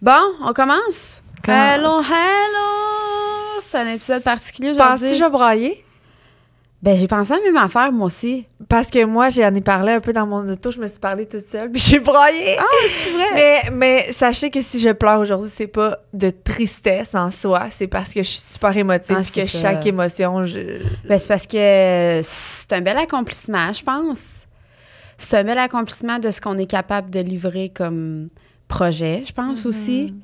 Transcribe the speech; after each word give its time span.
Bon, 0.00 0.12
on 0.42 0.52
commence? 0.52 1.20
Commence. 1.44 1.76
Hello, 1.76 2.00
hello! 2.00 3.60
C'est 3.68 3.78
un 3.78 3.88
épisode 3.94 4.22
particulier 4.22 4.72
Penses-tu 4.74 5.06
que 5.06 5.10
aujourd'hui. 5.12 5.18
je 5.18 5.24
brailler? 5.30 5.84
Ben, 6.80 6.96
j'ai 6.96 7.08
pensé 7.08 7.32
à 7.32 7.36
la 7.38 7.42
même 7.42 7.56
affaire, 7.56 7.90
moi 7.90 8.06
aussi. 8.06 8.46
Parce 8.68 8.88
que 8.88 9.04
moi, 9.04 9.28
j'en 9.30 9.52
ai 9.52 9.60
parlé 9.60 9.90
un 9.92 10.00
peu 10.00 10.12
dans 10.12 10.26
mon 10.26 10.48
auto, 10.48 10.70
je 10.70 10.78
me 10.78 10.86
suis 10.86 11.00
parlé 11.00 11.26
toute 11.26 11.44
seule, 11.44 11.70
puis 11.72 11.82
j'ai 11.82 11.98
braillé. 11.98 12.56
Ah, 12.56 12.62
c'est 13.02 13.10
vrai? 13.10 13.24
Mais, 13.34 13.62
mais 13.72 14.12
sachez 14.12 14.50
que 14.50 14.62
si 14.62 14.78
je 14.78 14.90
pleure 14.90 15.18
aujourd'hui, 15.18 15.50
c'est 15.52 15.66
pas 15.66 15.98
de 16.12 16.30
tristesse 16.30 17.16
en 17.16 17.32
soi, 17.32 17.66
c'est 17.70 17.88
parce 17.88 18.14
que 18.14 18.22
je 18.22 18.28
suis 18.28 18.40
super 18.40 18.76
émotive, 18.76 19.16
Ah, 19.18 19.22
que 19.34 19.46
ça. 19.48 19.60
chaque 19.60 19.84
émotion, 19.86 20.44
je... 20.44 20.60
Ben, 21.08 21.18
c'est 21.18 21.26
parce 21.28 21.46
que 21.48 22.20
c'est 22.22 22.72
un 22.72 22.80
bel 22.80 22.96
accomplissement, 22.96 23.72
je 23.72 23.82
pense. 23.82 24.46
C'est 25.18 25.36
un 25.36 25.42
bel 25.42 25.58
accomplissement 25.58 26.20
de 26.20 26.30
ce 26.30 26.40
qu'on 26.40 26.56
est 26.58 26.70
capable 26.70 27.10
de 27.10 27.18
livrer 27.18 27.72
comme 27.74 28.28
projet, 28.68 29.24
je 29.26 29.32
pense 29.32 29.66
aussi. 29.66 30.14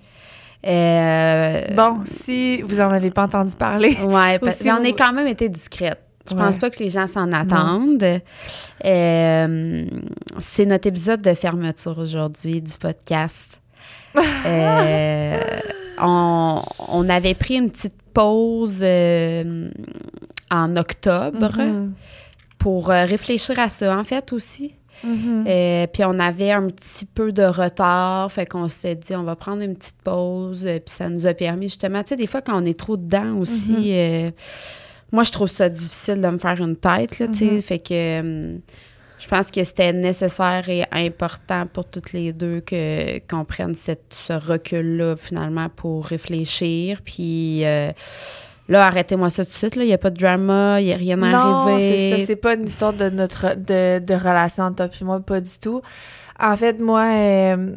Euh, 0.66 1.60
Bon, 1.74 1.98
si 2.24 2.62
vous 2.62 2.80
en 2.80 2.90
avez 2.90 3.10
pas 3.10 3.24
entendu 3.24 3.54
parler, 3.56 3.96
Ouais, 4.08 4.38
parce 4.38 4.58
qu'on 4.58 4.76
vous- 4.76 4.86
a 4.88 4.92
quand 4.92 5.12
même 5.12 5.26
été 5.26 5.48
discrète. 5.48 6.00
Je 6.28 6.34
Ouais. 6.34 6.40
pense 6.40 6.56
pas 6.56 6.70
que 6.70 6.78
les 6.78 6.88
gens 6.88 7.06
s'en 7.06 7.30
attendent. 7.32 8.20
Euh, 8.84 9.84
c'est 10.38 10.64
notre 10.64 10.86
épisode 10.88 11.20
de 11.20 11.34
fermeture 11.34 11.98
aujourd'hui 11.98 12.62
du 12.62 12.76
podcast. 12.78 13.60
Euh, 14.46 15.38
on, 15.98 16.62
on 16.88 17.08
avait 17.08 17.34
pris 17.34 17.56
une 17.56 17.70
petite 17.70 17.94
pause 18.14 18.82
en 20.50 20.76
octobre 20.76 21.52
Mhm. 21.58 21.92
pour 22.58 22.88
réfléchir 22.88 23.58
à 23.58 23.68
ça, 23.68 23.98
en 23.98 24.04
fait, 24.04 24.32
aussi. 24.32 24.74
Mhm. 25.02 25.44
Euh, 25.46 25.86
puis 25.92 26.04
on 26.04 26.18
avait 26.18 26.52
un 26.52 26.68
petit 26.68 27.04
peu 27.04 27.32
de 27.32 27.42
retard, 27.42 28.30
fait 28.32 28.46
qu'on 28.46 28.68
s'était 28.68 28.94
dit 28.94 29.14
on 29.16 29.24
va 29.24 29.36
prendre 29.36 29.62
une 29.62 29.74
petite 29.76 29.96
pause, 30.04 30.64
euh, 30.66 30.78
puis 30.78 30.94
ça 30.94 31.08
nous 31.08 31.26
a 31.26 31.34
permis 31.34 31.66
justement, 31.68 32.02
tu 32.02 32.10
sais, 32.10 32.16
des 32.16 32.26
fois 32.26 32.40
quand 32.42 32.60
on 32.62 32.64
est 32.64 32.78
trop 32.78 32.96
dedans 32.96 33.36
aussi, 33.38 33.72
Mhm. 33.72 33.82
euh, 33.86 34.30
moi 35.12 35.24
je 35.24 35.32
trouve 35.32 35.48
ça 35.48 35.68
difficile 35.68 36.20
de 36.20 36.28
me 36.28 36.38
faire 36.38 36.60
une 36.60 36.76
tête, 36.76 37.18
là, 37.18 37.26
tu 37.28 37.34
sais, 37.34 37.44
Mhm. 37.46 37.62
fait 37.62 37.78
que 37.80 38.20
hum, 38.20 38.60
je 39.18 39.28
pense 39.28 39.50
que 39.50 39.64
c'était 39.64 39.92
nécessaire 39.92 40.68
et 40.68 40.84
important 40.92 41.66
pour 41.66 41.86
toutes 41.86 42.12
les 42.12 42.32
deux 42.32 42.60
que 42.60 43.18
qu'on 43.20 43.44
prenne 43.44 43.74
cette, 43.74 44.14
ce 44.26 44.32
recul-là 44.34 45.16
finalement 45.16 45.68
pour 45.70 46.06
réfléchir, 46.06 47.00
puis 47.04 47.64
euh, 47.64 47.90
là 48.68 48.86
arrêtez-moi 48.86 49.30
ça 49.30 49.44
tout 49.44 49.50
de 49.50 49.56
suite, 49.56 49.76
là, 49.76 49.84
il 49.84 49.88
n'y 49.88 49.92
a 49.92 49.98
pas 49.98 50.10
de 50.10 50.18
drama, 50.18 50.80
il 50.80 50.86
n'y 50.86 50.92
a 50.92 50.96
rien 50.96 51.20
à 51.22 51.30
Non, 51.32 51.38
arriver. 51.68 52.10
c'est 52.10 52.18
ça. 52.20 52.26
C'est 52.26 52.36
pas 52.36 52.54
une 52.54 52.66
histoire 52.66 52.92
de 52.92 53.10
notre 53.10 53.54
de, 53.56 53.98
de 53.98 54.14
relation 54.14 54.64
entre 54.64 54.86
toi 54.86 54.88
et 55.00 55.04
moi, 55.04 55.20
pas 55.20 55.40
du 55.40 55.58
tout. 55.60 55.82
En 56.40 56.56
fait, 56.56 56.80
moi, 56.80 57.04
euh, 57.12 57.76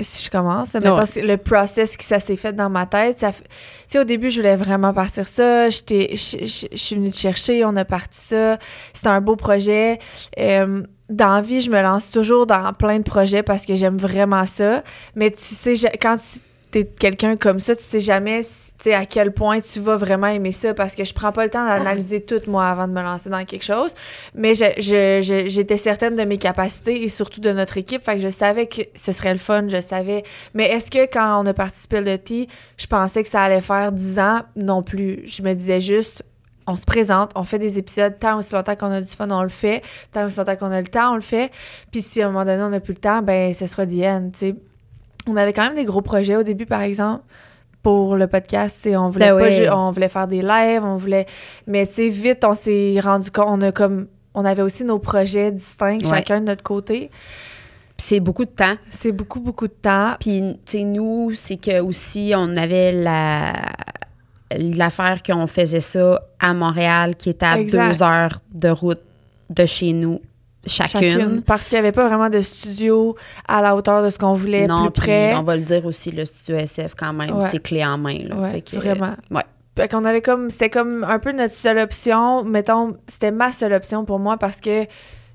si 0.00 0.24
je 0.24 0.30
commence, 0.30 0.74
mais 0.74 0.80
parce 0.80 1.12
que 1.12 1.20
le 1.20 1.36
process 1.36 1.96
qui 1.96 2.04
ça 2.04 2.18
s'est 2.20 2.36
fait 2.36 2.52
dans 2.52 2.68
ma 2.68 2.84
tête, 2.84 3.20
ça, 3.20 3.30
fait- 3.32 3.44
tu 3.44 3.48
sais, 3.88 3.98
au 4.00 4.04
début, 4.04 4.28
je 4.28 4.40
voulais 4.40 4.56
vraiment 4.56 4.92
partir 4.92 5.26
ça. 5.28 5.70
J'étais, 5.70 6.10
je, 6.16 6.66
suis 6.76 6.96
venue 6.96 7.10
te 7.12 7.16
chercher, 7.16 7.64
on 7.64 7.76
a 7.76 7.84
parti 7.84 8.18
ça. 8.20 8.58
C'était 8.92 9.06
un 9.08 9.20
beau 9.20 9.36
projet. 9.36 10.00
Euh, 10.38 10.82
dans 11.08 11.28
la 11.34 11.40
vie, 11.42 11.60
je 11.60 11.70
me 11.70 11.80
lance 11.80 12.10
toujours 12.10 12.46
dans 12.46 12.72
plein 12.72 12.98
de 12.98 13.04
projets 13.04 13.42
parce 13.44 13.64
que 13.64 13.76
j'aime 13.76 13.96
vraiment 13.98 14.46
ça. 14.46 14.82
Mais 15.14 15.30
tu 15.30 15.42
sais, 15.54 15.76
je- 15.76 15.86
quand 16.00 16.16
tu 16.16 16.40
es 16.80 16.84
quelqu'un 16.86 17.36
comme 17.36 17.60
ça, 17.60 17.74
tu 17.76 17.82
sais 17.84 18.00
jamais 18.00 18.42
sais, 18.82 18.92
à 18.92 19.06
quel 19.06 19.32
point 19.32 19.60
tu 19.60 19.80
vas 19.80 19.96
vraiment 19.96 20.26
aimer 20.26 20.52
ça 20.52 20.74
parce 20.74 20.94
que 20.94 21.04
je 21.04 21.14
prends 21.14 21.32
pas 21.32 21.44
le 21.44 21.50
temps 21.50 21.64
d'analyser 21.64 22.20
tout, 22.26 22.40
moi, 22.48 22.66
avant 22.66 22.86
de 22.86 22.92
me 22.92 23.00
lancer 23.02 23.30
dans 23.30 23.42
quelque 23.44 23.62
chose. 23.64 23.94
Mais 24.34 24.54
je- 24.54 24.64
je- 24.78 25.20
je- 25.22 25.48
j'étais 25.48 25.76
certaine 25.78 26.16
de 26.16 26.24
mes 26.24 26.36
capacités 26.38 27.02
et 27.02 27.08
surtout 27.08 27.40
de 27.40 27.50
notre 27.52 27.78
équipe. 27.78 28.02
Fait 28.04 28.16
que 28.16 28.20
je 28.20 28.28
savais 28.28 28.66
que 28.66 28.82
ce 28.94 29.12
serait 29.12 29.32
le 29.32 29.38
fun, 29.38 29.68
je 29.68 29.80
savais. 29.80 30.22
Mais 30.52 30.64
est-ce 30.70 30.90
que 30.90 31.06
quand 31.10 31.40
on 31.42 31.46
a 31.46 31.54
participé 31.54 32.02
de 32.02 32.16
T, 32.16 32.48
je 32.76 32.86
pensais 32.86 33.22
que 33.22 33.28
ça 33.30 33.42
allait 33.44 33.60
faire 33.62 33.90
10 33.92 34.18
ans? 34.18 34.40
Non 34.56 34.82
plus. 34.82 35.22
Je 35.24 35.42
me 35.42 35.54
disais 35.54 35.80
juste, 35.80 36.22
on 36.66 36.76
se 36.76 36.84
présente, 36.84 37.30
on 37.36 37.44
fait 37.44 37.58
des 37.58 37.78
épisodes, 37.78 38.18
tant 38.18 38.38
aussi 38.38 38.52
longtemps 38.54 38.76
qu'on 38.76 38.90
a 38.90 39.00
du 39.00 39.08
fun, 39.10 39.30
on 39.30 39.42
le 39.42 39.48
fait. 39.48 39.82
Tant 40.12 40.26
aussi 40.26 40.36
longtemps 40.38 40.56
qu'on 40.56 40.72
a 40.72 40.80
le 40.80 40.88
temps, 40.88 41.12
on 41.12 41.16
le 41.16 41.20
fait. 41.22 41.50
Puis 41.90 42.02
si 42.02 42.20
à 42.20 42.26
un 42.26 42.30
moment 42.32 42.44
donné, 42.44 42.62
on 42.62 42.70
n'a 42.70 42.80
plus 42.80 42.94
le 42.94 43.00
temps, 43.00 43.22
ben 43.22 43.54
ce 43.54 43.66
sera 43.66 43.86
the 43.86 44.02
end, 44.02 44.30
tu 44.32 44.38
sais. 44.40 44.54
On 45.26 45.36
avait 45.36 45.52
quand 45.52 45.64
même 45.64 45.74
des 45.76 45.84
gros 45.84 46.02
projets 46.02 46.36
au 46.36 46.42
début, 46.42 46.66
par 46.66 46.82
exemple, 46.82 47.22
pour 47.82 48.16
le 48.16 48.26
podcast. 48.26 48.86
On 48.86 49.08
voulait, 49.10 49.32
Ben 49.32 49.68
pas 49.68 49.76
on 49.76 49.90
voulait 49.90 50.08
faire 50.08 50.26
des 50.28 50.42
lives, 50.42 50.82
on 50.84 50.96
voulait... 50.96 51.26
Mais 51.66 51.86
tu 51.86 51.94
sais, 51.94 52.08
vite, 52.08 52.44
on 52.44 52.54
s'est 52.54 52.98
rendu 53.00 53.30
compte, 53.30 53.46
on 53.48 53.60
a 53.60 53.72
comme... 53.72 54.06
On 54.34 54.44
avait 54.44 54.62
aussi 54.62 54.84
nos 54.84 54.98
projets 54.98 55.52
distincts, 55.52 55.98
Ouais. 55.98 56.08
chacun 56.08 56.40
de 56.40 56.46
notre 56.46 56.62
côté. 56.64 57.10
Puis 57.96 58.06
c'est 58.08 58.20
beaucoup 58.20 58.44
de 58.44 58.50
temps. 58.50 58.74
C'est 58.90 59.12
beaucoup, 59.12 59.38
beaucoup 59.40 59.68
de 59.68 59.72
temps. 59.80 60.14
Puis, 60.18 60.42
tu 60.66 60.78
sais, 60.78 60.82
nous, 60.82 61.30
c'est 61.34 61.56
que 61.56 61.80
aussi, 61.80 62.32
on 62.36 62.56
avait 62.56 62.90
la 62.92 63.52
l'affaire 64.56 65.22
qu'on 65.22 65.46
faisait 65.46 65.80
ça 65.80 66.22
à 66.38 66.52
Montréal, 66.54 67.16
qui 67.16 67.30
était 67.30 67.46
à 67.46 67.58
Exact. 67.58 67.88
deux 67.92 68.02
heures 68.02 68.40
de 68.52 68.68
route 68.68 69.00
de 69.50 69.66
chez 69.66 69.92
nous, 69.92 70.20
chacune. 70.66 71.42
Parce 71.42 71.64
qu'il 71.64 71.74
n'y 71.76 71.80
avait 71.80 71.92
pas 71.92 72.06
vraiment 72.08 72.28
de 72.30 72.40
studio 72.40 73.16
à 73.48 73.60
la 73.62 73.74
hauteur 73.76 74.02
de 74.02 74.10
ce 74.10 74.18
qu'on 74.18 74.34
voulait, 74.34 74.66
non, 74.66 74.84
plus 74.90 75.02
près. 75.02 75.34
on 75.34 75.42
va 75.42 75.56
le 75.56 75.62
dire 75.62 75.84
aussi, 75.86 76.10
le 76.10 76.24
studio 76.24 76.56
SF, 76.56 76.94
quand 76.96 77.12
même, 77.12 77.30
Ouais. 77.36 77.48
c'est 77.50 77.62
clé 77.62 77.84
en 77.84 77.98
main. 77.98 78.18
Là, 78.28 78.36
Ouais, 78.36 78.50
Fait 78.52 78.60
que, 78.62 78.76
vraiment. 78.76 79.14
ouais. 79.30 79.42
Fait 79.76 79.88
qu'on 79.88 80.04
avait 80.04 80.22
comme, 80.22 80.50
c'était 80.50 80.70
comme 80.70 81.02
un 81.02 81.18
peu 81.18 81.32
notre 81.32 81.54
seule 81.54 81.78
option. 81.78 82.44
Mettons, 82.44 82.96
c'était 83.08 83.32
ma 83.32 83.50
seule 83.50 83.72
option 83.72 84.04
pour 84.04 84.18
moi 84.20 84.36
parce 84.36 84.60
que 84.60 84.86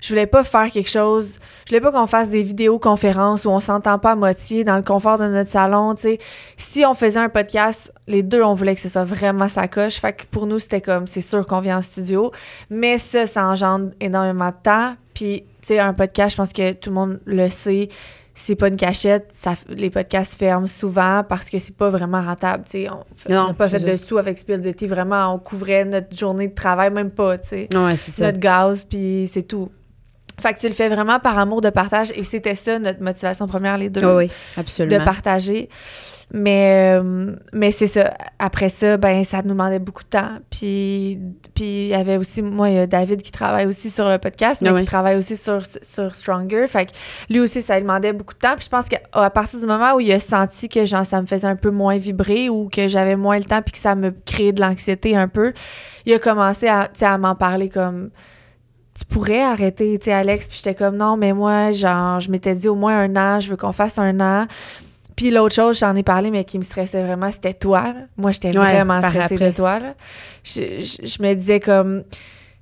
je 0.02 0.10
voulais 0.10 0.28
pas 0.28 0.44
faire 0.44 0.72
quelque 0.72 0.90
chose. 0.90 1.38
Je 1.66 1.70
voulais 1.70 1.82
pas 1.82 1.92
qu'on 1.92 2.08
fasse 2.08 2.30
des 2.30 2.42
vidéoconférences 2.42 3.46
où 3.46 3.50
on 3.50 3.60
s'entend 3.60 4.00
pas 4.00 4.12
à 4.12 4.16
moitié 4.16 4.64
dans 4.64 4.78
le 4.78 4.82
confort 4.82 5.18
de 5.18 5.28
notre 5.28 5.52
salon, 5.52 5.94
tu 5.96 6.04
sais. 6.04 6.20
Si 6.58 6.86
on 6.86 6.94
faisait 6.94 7.20
un 7.20 7.30
podcast, 7.30 7.92
les 8.08 8.24
deux, 8.24 8.42
on 8.42 8.54
voulait 8.54 8.76
que 8.76 8.82
ce 8.82 8.90
soit 8.90 9.04
vraiment 9.04 9.50
sa 9.50 9.68
coche. 9.68 10.00
Fait 10.00 10.14
que 10.14 10.24
pour 10.32 10.48
nous, 10.48 10.60
c'était 10.60 10.82
comme, 10.82 11.06
c'est 11.06 11.22
sûr 11.22 11.46
qu'on 11.46 11.60
vient 11.60 11.80
en 11.80 11.82
studio. 11.82 12.32
Mais 12.70 12.98
ça, 12.98 13.28
ça 13.28 13.46
engendre 13.46 13.92
énormément 14.00 14.50
de 14.50 14.56
temps. 14.64 14.96
Puis, 15.14 15.44
tu 15.62 15.68
sais, 15.68 15.80
un 15.80 15.94
podcast, 15.94 16.32
je 16.32 16.38
pense 16.38 16.54
que 16.54 16.72
tout 16.72 16.90
le 16.90 16.96
monde 16.96 17.20
le 17.26 17.50
sait. 17.50 17.90
C'est 18.36 18.56
pas 18.56 18.70
une 18.70 18.78
cachette, 18.78 19.30
ça, 19.34 19.56
les 19.68 19.90
podcasts 19.90 20.40
ferment 20.40 20.66
souvent 20.66 21.26
parce 21.28 21.50
que 21.50 21.60
c'est 21.60 21.76
pas 21.76 21.90
vraiment 21.90 22.22
rentable. 22.22 22.64
tu 22.64 22.86
sais. 22.86 22.90
On 22.90 23.48
n'a 23.48 23.54
pas 23.54 23.68
fait 23.68 23.80
de 23.80 23.98
sous 23.98 24.18
avec 24.18 24.38
Spill. 24.38 24.62
Vraiment, 24.88 25.34
on 25.34 25.40
couvrait 25.40 25.84
notre 25.84 26.18
journée 26.18 26.48
de 26.48 26.56
travail, 26.56 26.90
même 26.90 27.12
pas, 27.12 27.38
tu 27.38 27.50
sais. 27.50 27.70
Ouais, 27.76 27.98
c'est 27.98 28.12
ça. 28.12 28.28
Notre 28.28 28.40
gaz, 28.40 28.86
puis 28.86 29.30
c'est 29.34 29.44
tout. 29.44 29.70
Fait 30.40 30.54
que 30.54 30.60
tu 30.60 30.68
le 30.68 30.74
fais 30.74 30.90
vraiment 30.90 31.20
par 31.20 31.38
amour 31.38 31.62
de 31.62 31.70
partage 31.70 32.12
et 32.16 32.24
c'était 32.24 32.56
ça 32.56 32.80
notre 32.80 33.02
motivation 33.02 33.48
première, 33.48 33.78
les 33.78 33.90
deux, 33.90 34.02
Ah 34.04 34.16
oui, 34.16 34.28
de 34.28 34.60
absolument. 34.60 35.06
partager. 35.06 35.70
Mais, 36.32 36.96
euh, 37.02 37.36
mais 37.54 37.72
c'est 37.72 37.88
ça. 37.88 38.14
Après 38.38 38.70
ça, 38.70 38.98
ben 38.98 39.24
ça 39.24 39.42
nous 39.42 39.50
demandait 39.50 39.80
beaucoup 39.80 40.04
de 40.04 40.10
temps. 40.10 40.30
Puis, 40.52 41.18
puis 41.56 41.86
il 41.86 41.88
y 41.88 41.96
avait 41.96 42.18
aussi, 42.18 42.44
moi, 42.44 42.70
il 42.70 42.76
y 42.76 42.78
a 42.78 42.86
David 42.86 43.24
qui 43.24 43.32
travaille 43.32 43.66
aussi 43.66 43.90
sur 43.90 44.08
le 44.08 44.20
podcast, 44.20 44.62
mais 44.62 44.70
Ah 44.70 44.74
oui. 44.76 44.82
qui 44.82 44.86
travaille 44.86 45.18
aussi 45.18 45.36
sur, 45.36 45.64
sur 45.82 46.14
Stronger. 46.14 46.68
Fait 46.68 46.86
que 46.86 46.92
lui 47.32 47.40
aussi, 47.40 47.64
ça 47.64 47.78
lui 47.78 47.82
demandait 47.82 48.14
beaucoup 48.14 48.36
de 48.36 48.40
temps. 48.40 48.54
Puis 48.56 48.66
je 48.66 48.70
pense 48.70 48.86
qu'à 48.86 49.30
partir 49.32 49.60
du 49.60 49.66
moment 49.66 49.96
où 49.96 50.02
il 50.02 50.12
a 50.12 50.20
senti 50.20 50.70
que 50.70 50.86
genre, 50.86 51.04
ça 51.04 51.20
me 51.20 51.26
faisait 51.26 51.48
un 51.48 51.56
peu 51.56 51.72
moins 51.72 51.98
vibrer 51.98 52.48
ou 52.48 52.70
que 52.70 52.88
j'avais 52.88 53.16
moins 53.16 53.40
le 53.40 53.46
temps 53.46 53.64
puis 53.64 53.72
que 53.72 53.80
ça 53.80 53.96
me 53.96 54.12
créait 54.28 54.52
de 54.52 54.62
l'anxiété 54.62 55.18
un 55.18 55.28
peu, 55.28 55.54
il 56.06 56.14
a 56.14 56.20
commencé 56.20 56.68
à, 56.68 56.90
à 57.02 57.18
m'en 57.18 57.34
parler 57.34 57.70
comme 57.70 58.12
tu 59.00 59.06
pourrais 59.06 59.42
arrêter, 59.42 59.98
tu 60.00 60.06
sais, 60.06 60.12
Alex. 60.14 60.48
Puis 60.48 60.58
j'étais 60.64 60.76
comme, 60.76 60.98
non, 60.98 61.16
mais 61.18 61.34
moi, 61.34 61.72
genre, 61.72 62.20
je 62.20 62.30
m'étais 62.30 62.54
dit 62.56 62.68
au 62.68 62.76
moins 62.76 63.00
un 63.00 63.16
an, 63.16 63.40
je 63.40 63.50
veux 63.50 63.58
qu'on 63.58 63.72
fasse 63.74 63.98
un 63.98 64.20
an. 64.20 64.46
Puis 65.16 65.32
l'autre 65.32 65.56
chose, 65.56 65.80
j'en 65.80 65.96
ai 65.96 66.04
parlé, 66.04 66.32
mais 66.32 66.44
qui 66.46 66.58
me 66.58 66.64
stressait 66.64 67.04
vraiment, 67.04 67.32
c'était 67.32 67.54
toi. 67.54 67.82
là. 67.84 67.94
Moi, 68.18 68.32
j'étais 68.32 68.50
Ouais, 68.58 68.72
vraiment 68.74 69.00
stressée 69.02 69.36
après. 69.36 69.50
de 69.52 69.56
toi. 69.56 69.80
Là. 69.80 69.94
Je, 70.44 70.62
je- 70.82 71.06
je 71.08 71.22
me 71.24 71.34
disais 71.34 71.60
comme, 71.60 72.04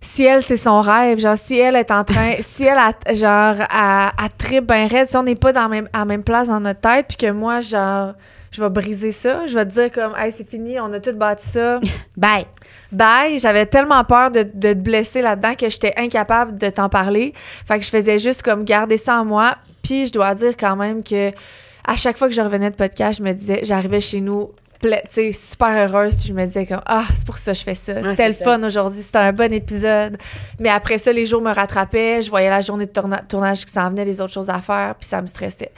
si 0.02 0.24
elle, 0.24 0.42
c'est 0.44 0.58
son 0.58 0.82
rêve, 0.82 1.20
genre, 1.20 1.38
si 1.44 1.58
elle 1.58 1.76
est 1.76 1.92
en 1.92 2.04
train, 2.04 2.34
si 2.42 2.64
elle, 2.64 2.78
a, 2.80 2.94
genre, 3.14 3.66
à, 3.70 4.08
à 4.24 4.30
trip 4.30 4.66
ben 4.66 4.88
raide, 4.88 5.08
si 5.10 5.18
on 5.18 5.24
n'est 5.24 5.36
pas 5.36 5.54
dans 5.54 5.62
la 5.64 5.68
même, 5.68 5.90
à 5.94 6.00
la 6.00 6.06
même 6.06 6.24
place 6.24 6.48
dans 6.48 6.60
notre 6.60 6.82
tête, 6.82 7.06
puis 7.08 7.18
que 7.18 7.32
moi, 7.32 7.62
genre, 7.62 8.14
je 8.52 8.62
vais 8.64 8.70
briser 8.70 9.12
ça, 9.12 9.48
je 9.48 9.54
vais 9.54 9.66
te 9.66 9.72
dire 9.72 9.92
comme, 9.92 10.14
hey, 10.18 10.32
c'est 10.32 10.48
fini, 10.48 10.80
on 10.80 10.92
a 10.94 11.00
tout 11.00 11.14
bâti 11.14 11.48
ça. 11.48 11.80
Bye. 12.18 12.46
Bye, 12.92 13.40
j'avais 13.40 13.66
tellement 13.66 14.04
peur 14.04 14.32
de, 14.32 14.44
de 14.44 14.74
te 14.74 14.80
blesser 14.80 15.22
là-dedans 15.22 15.56
que 15.56 15.70
j'étais 15.70 15.94
incapable 15.98 16.58
de 16.58 16.70
t'en 16.70 16.90
parler. 16.90 17.34
Fait 17.68 17.80
que 17.80 17.86
je 17.86 17.90
faisais 17.90 18.20
juste 18.20 18.42
comme 18.42 18.64
garder 18.64 18.98
ça 18.98 19.20
en 19.20 19.26
moi. 19.26 19.58
Puis 19.84 20.08
je 20.08 20.14
dois 20.14 20.34
dire 20.36 20.56
quand 20.58 20.76
même 20.76 21.04
que 21.04 21.32
à 21.88 21.96
chaque 21.96 22.18
fois 22.18 22.28
que 22.28 22.34
je 22.34 22.42
revenais 22.42 22.70
de 22.70 22.76
podcast, 22.76 23.20
je 23.20 23.24
me 23.24 23.32
disais, 23.32 23.62
j'arrivais 23.64 24.02
chez 24.02 24.20
nous, 24.20 24.52
super 25.34 25.70
heureuse, 25.88 26.16
puis 26.18 26.28
je 26.30 26.34
me 26.34 26.46
disais 26.46 26.66
comme 26.66 26.82
ah, 26.86 27.06
c'est 27.16 27.26
pour 27.26 27.38
ça 27.38 27.52
que 27.54 27.58
je 27.58 27.64
fais 27.64 27.76
ça. 27.76 28.04
C'était 28.04 28.28
le 28.30 28.36
ça. 28.36 28.44
fun 28.44 28.64
aujourd'hui, 28.64 29.02
c'était 29.02 29.18
un 29.20 29.34
bon 29.34 29.52
épisode. 29.54 30.18
Mais 30.60 30.70
après 30.70 30.98
ça, 30.98 31.12
les 31.12 31.26
jours 31.26 31.42
me 31.42 31.52
rattrapaient, 31.54 32.22
je 32.22 32.30
voyais 32.30 32.50
la 32.50 32.62
journée 32.62 32.86
de 32.86 32.92
tourna- 32.92 33.22
tournage 33.28 33.66
qui 33.66 33.72
s'en 33.72 33.90
venait, 33.90 34.06
les 34.06 34.22
autres 34.22 34.34
choses 34.34 34.50
à 34.50 34.62
faire, 34.62 34.96
puis 35.00 35.08
ça 35.10 35.22
me 35.22 35.28
stressait. 35.28 35.72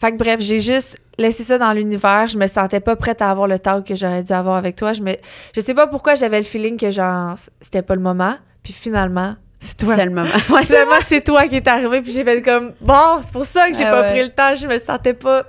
Fait 0.00 0.12
que 0.12 0.16
bref, 0.16 0.40
j'ai 0.40 0.60
juste 0.60 0.96
laissé 1.18 1.44
ça 1.44 1.58
dans 1.58 1.72
l'univers, 1.72 2.28
je 2.28 2.38
me 2.38 2.46
sentais 2.46 2.80
pas 2.80 2.96
prête 2.96 3.20
à 3.22 3.30
avoir 3.30 3.46
le 3.46 3.58
talk 3.58 3.86
que 3.86 3.94
j'aurais 3.94 4.22
dû 4.22 4.32
avoir 4.32 4.56
avec 4.56 4.76
toi. 4.76 4.92
Je 4.92 5.02
me 5.02 5.14
je 5.54 5.60
sais 5.60 5.74
pas 5.74 5.86
pourquoi 5.86 6.14
j'avais 6.14 6.38
le 6.38 6.44
feeling 6.44 6.76
que 6.78 6.90
genre 6.90 7.34
c'était 7.60 7.82
pas 7.82 7.94
le 7.94 8.00
moment, 8.00 8.34
puis 8.62 8.72
finalement, 8.72 9.34
c'est 9.60 9.76
toi. 9.76 9.94
C'est 9.96 10.04
le 10.06 10.10
moment. 10.10 10.28
Ouais, 10.50 10.64
Finalement, 10.64 10.96
c'est 11.06 11.20
toi 11.22 11.46
qui 11.46 11.56
est 11.56 11.68
arrivé, 11.68 12.00
puis 12.02 12.10
j'ai 12.12 12.24
fait 12.24 12.42
comme 12.42 12.72
bon, 12.80 13.20
c'est 13.22 13.32
pour 13.32 13.44
ça 13.44 13.70
que 13.70 13.76
j'ai 13.76 13.84
Ah 13.84 13.90
pas 13.92 14.00
ouais. 14.02 14.10
pris 14.10 14.22
le 14.22 14.30
temps, 14.30 14.54
je 14.56 14.66
me 14.66 14.78
sentais 14.78 15.14
pas 15.14 15.44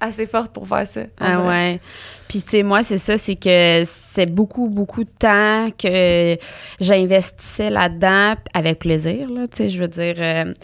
assez 0.00 0.26
forte 0.26 0.52
pour 0.52 0.66
faire 0.66 0.86
ça. 0.86 1.02
Ah 1.18 1.42
ouais. 1.42 1.80
Puis, 2.28 2.42
tu 2.42 2.50
sais, 2.50 2.62
moi, 2.62 2.82
c'est 2.82 2.98
ça, 2.98 3.18
c'est 3.18 3.36
que 3.36 3.82
c'est 3.84 4.32
beaucoup, 4.32 4.68
beaucoup 4.68 5.04
de 5.04 5.10
temps 5.10 5.68
que 5.76 6.36
j'investissais 6.80 7.70
là-dedans 7.70 8.34
avec 8.54 8.78
plaisir, 8.78 9.28
là, 9.28 9.46
tu 9.48 9.56
sais, 9.56 9.68
je 9.68 9.80
veux 9.80 9.88
dire. 9.88 10.14
Euh, 10.18 10.54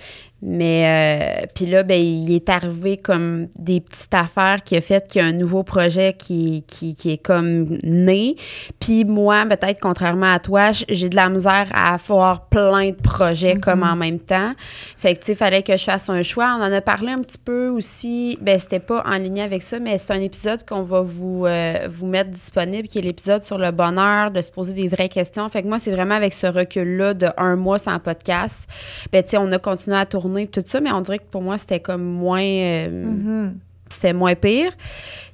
mais 0.49 1.43
euh, 1.43 1.47
puis 1.57 1.67
là, 1.67 1.83
ben, 1.83 2.01
il 2.01 2.33
est 2.33 2.49
arrivé 2.49 2.97
comme 2.97 3.49
des 3.59 3.81
petites 3.81 4.15
affaires 4.15 4.63
qui 4.63 4.77
a 4.77 4.81
fait 4.81 5.09
qu'il 5.09 5.21
y 5.21 5.25
a 5.25 5.27
un 5.27 5.33
nouveau 5.33 5.65
projet 5.65 6.13
qui, 6.13 6.63
qui, 6.69 6.95
qui 6.95 7.11
est 7.11 7.19
comme 7.19 7.79
né. 7.83 8.37
Puis 8.79 9.05
moi, 9.05 9.45
peut-être 9.47 9.81
contrairement 9.81 10.33
à 10.33 10.39
toi, 10.39 10.71
j'ai 10.89 11.09
de 11.09 11.17
la 11.17 11.31
misère 11.31 11.67
à 11.75 11.95
avoir 11.95 12.47
plein 12.47 12.91
de 12.91 12.95
projets 12.95 13.57
comme 13.57 13.83
en 13.83 13.97
même 13.97 14.21
temps. 14.21 14.53
Fait 14.97 15.15
que 15.15 15.19
tu 15.19 15.27
sais, 15.27 15.33
il 15.33 15.37
fallait 15.37 15.65
que 15.65 15.77
je 15.77 15.83
fasse 15.83 16.09
un 16.09 16.23
choix. 16.23 16.57
On 16.57 16.63
en 16.63 16.73
a 16.73 16.81
parlé 16.81 17.11
un 17.11 17.23
petit 17.23 17.39
peu 17.39 17.67
aussi. 17.71 18.39
Ben, 18.41 18.57
c'était 18.57 18.79
pas 18.79 19.03
en 19.05 19.19
ligne 19.19 19.41
avec 19.41 19.65
ça, 19.65 19.81
mais 19.81 19.99
c'est 19.99 20.13
un 20.13 20.21
épisode 20.21 20.65
qu'on 20.65 20.83
va 20.83 21.01
vous, 21.01 21.45
euh, 21.47 21.89
vous 21.91 22.07
mettre 22.07 22.31
disponible, 22.31 22.87
qui 22.87 23.01
est 23.01 23.03
l'épisode 23.03 23.43
sur 23.43 23.59
le 23.59 23.73
bonheur, 23.73 24.31
de 24.31 24.41
se 24.43 24.53
poser 24.53 24.75
des 24.75 24.87
vraies 24.87 25.09
questions. 25.09 25.49
Fait 25.49 25.65
que 25.65 25.67
moi, 25.67 25.81
c'est 25.81 25.91
vraiment 25.91 26.15
avec 26.15 26.35
ce 26.35 26.47
recul-là 26.47 27.15
de 27.15 27.27
un 27.37 27.57
mois 27.57 27.81
sans 27.81 27.99
podcast. 27.99 28.69
Ben, 29.11 29.25
tu 29.25 29.31
sais, 29.31 29.39
on 29.39 29.51
a 29.51 29.59
continué 29.59 29.97
à 29.97 30.07
tourner 30.07 30.36
et 30.43 30.47
tout 30.47 30.63
ça, 30.65 30.81
mais 30.81 30.91
on 30.93 31.01
dirait 31.01 31.19
que 31.19 31.31
pour 31.31 31.43
moi, 31.43 31.59
c'était 31.59 31.81
comme 31.81 32.03
moins. 32.03 32.43
euh, 32.43 32.89
Mhm. 32.89 33.59
c'était 33.91 34.13
moins 34.13 34.35
pire. 34.35 34.73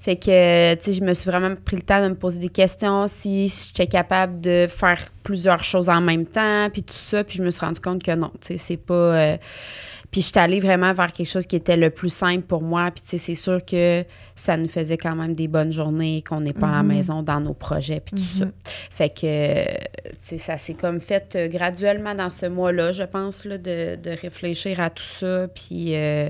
Fait 0.00 0.16
que, 0.16 0.74
tu 0.74 0.82
sais, 0.82 0.92
je 0.92 1.02
me 1.02 1.14
suis 1.14 1.30
vraiment 1.30 1.54
pris 1.64 1.76
le 1.76 1.82
temps 1.82 2.02
de 2.02 2.08
me 2.08 2.14
poser 2.14 2.38
des 2.38 2.48
questions, 2.50 3.06
si, 3.08 3.48
si 3.48 3.68
j'étais 3.68 3.86
capable 3.86 4.40
de 4.40 4.66
faire 4.68 4.98
plusieurs 5.22 5.62
choses 5.64 5.88
en 5.88 6.00
même 6.00 6.26
temps, 6.26 6.68
puis 6.72 6.82
tout 6.82 6.92
ça. 6.94 7.24
Puis 7.24 7.38
je 7.38 7.42
me 7.44 7.50
suis 7.50 7.64
rendu 7.64 7.80
compte 7.80 8.02
que 8.02 8.14
non, 8.14 8.30
tu 8.40 8.48
sais, 8.48 8.58
c'est 8.58 8.76
pas... 8.76 8.94
euh, 8.94 9.36
puis 10.12 10.20
je 10.20 10.26
suis 10.28 10.38
allée 10.38 10.60
vraiment 10.60 10.92
vers 10.92 11.12
quelque 11.12 11.28
chose 11.30 11.46
qui 11.46 11.56
était 11.56 11.76
le 11.76 11.90
plus 11.90 12.10
simple 12.12 12.42
pour 12.42 12.62
moi. 12.62 12.90
Puis, 12.92 13.00
tu 13.02 13.08
sais, 13.08 13.18
c'est 13.18 13.34
sûr 13.34 13.64
que 13.64 14.04
ça 14.36 14.56
nous 14.56 14.68
faisait 14.68 14.98
quand 14.98 15.16
même 15.16 15.34
des 15.34 15.48
bonnes 15.48 15.72
journées, 15.72 16.22
qu'on 16.28 16.40
n'est 16.40 16.52
pas 16.52 16.68
à 16.68 16.72
la 16.72 16.82
Mhm. 16.82 16.88
maison 16.88 17.22
dans 17.22 17.40
nos 17.40 17.54
projets, 17.54 18.00
puis 18.00 18.16
tout 18.20 18.38
ça. 18.38 18.44
Mhm. 18.44 18.52
Fait 18.90 19.08
que, 19.08 19.64
tu 19.64 20.10
sais, 20.20 20.38
ça 20.38 20.58
s'est 20.58 20.74
comme 20.74 21.00
fait 21.00 21.34
euh, 21.34 21.48
graduellement 21.48 22.14
dans 22.14 22.30
ce 22.30 22.46
mois-là, 22.46 22.92
je 22.92 23.02
pense, 23.04 23.44
là, 23.46 23.56
de, 23.58 23.96
de 23.96 24.10
réfléchir 24.10 24.78
à 24.80 24.90
tout 24.90 25.02
ça, 25.02 25.48
puis 25.48 25.96
euh, 25.96 26.28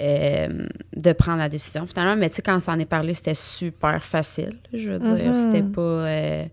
euh, 0.00 0.48
de 0.96 1.12
prendre 1.12 1.38
la 1.38 1.48
décision 1.48 1.84
finalement. 1.86 2.16
Mais 2.16 2.30
tu 2.30 2.36
sais, 2.36 2.42
quand 2.42 2.56
on 2.56 2.60
s'en 2.60 2.78
est 2.78 2.86
parlé, 2.86 3.12
c'était 3.14 3.34
super 3.34 4.02
facile. 4.04 4.56
Je 4.72 4.90
veux 4.90 4.98
dire, 4.98 5.32
Mhm. 5.32 5.36
c'était 5.36 5.62
pas. 5.62 5.80
euh, 5.80 6.44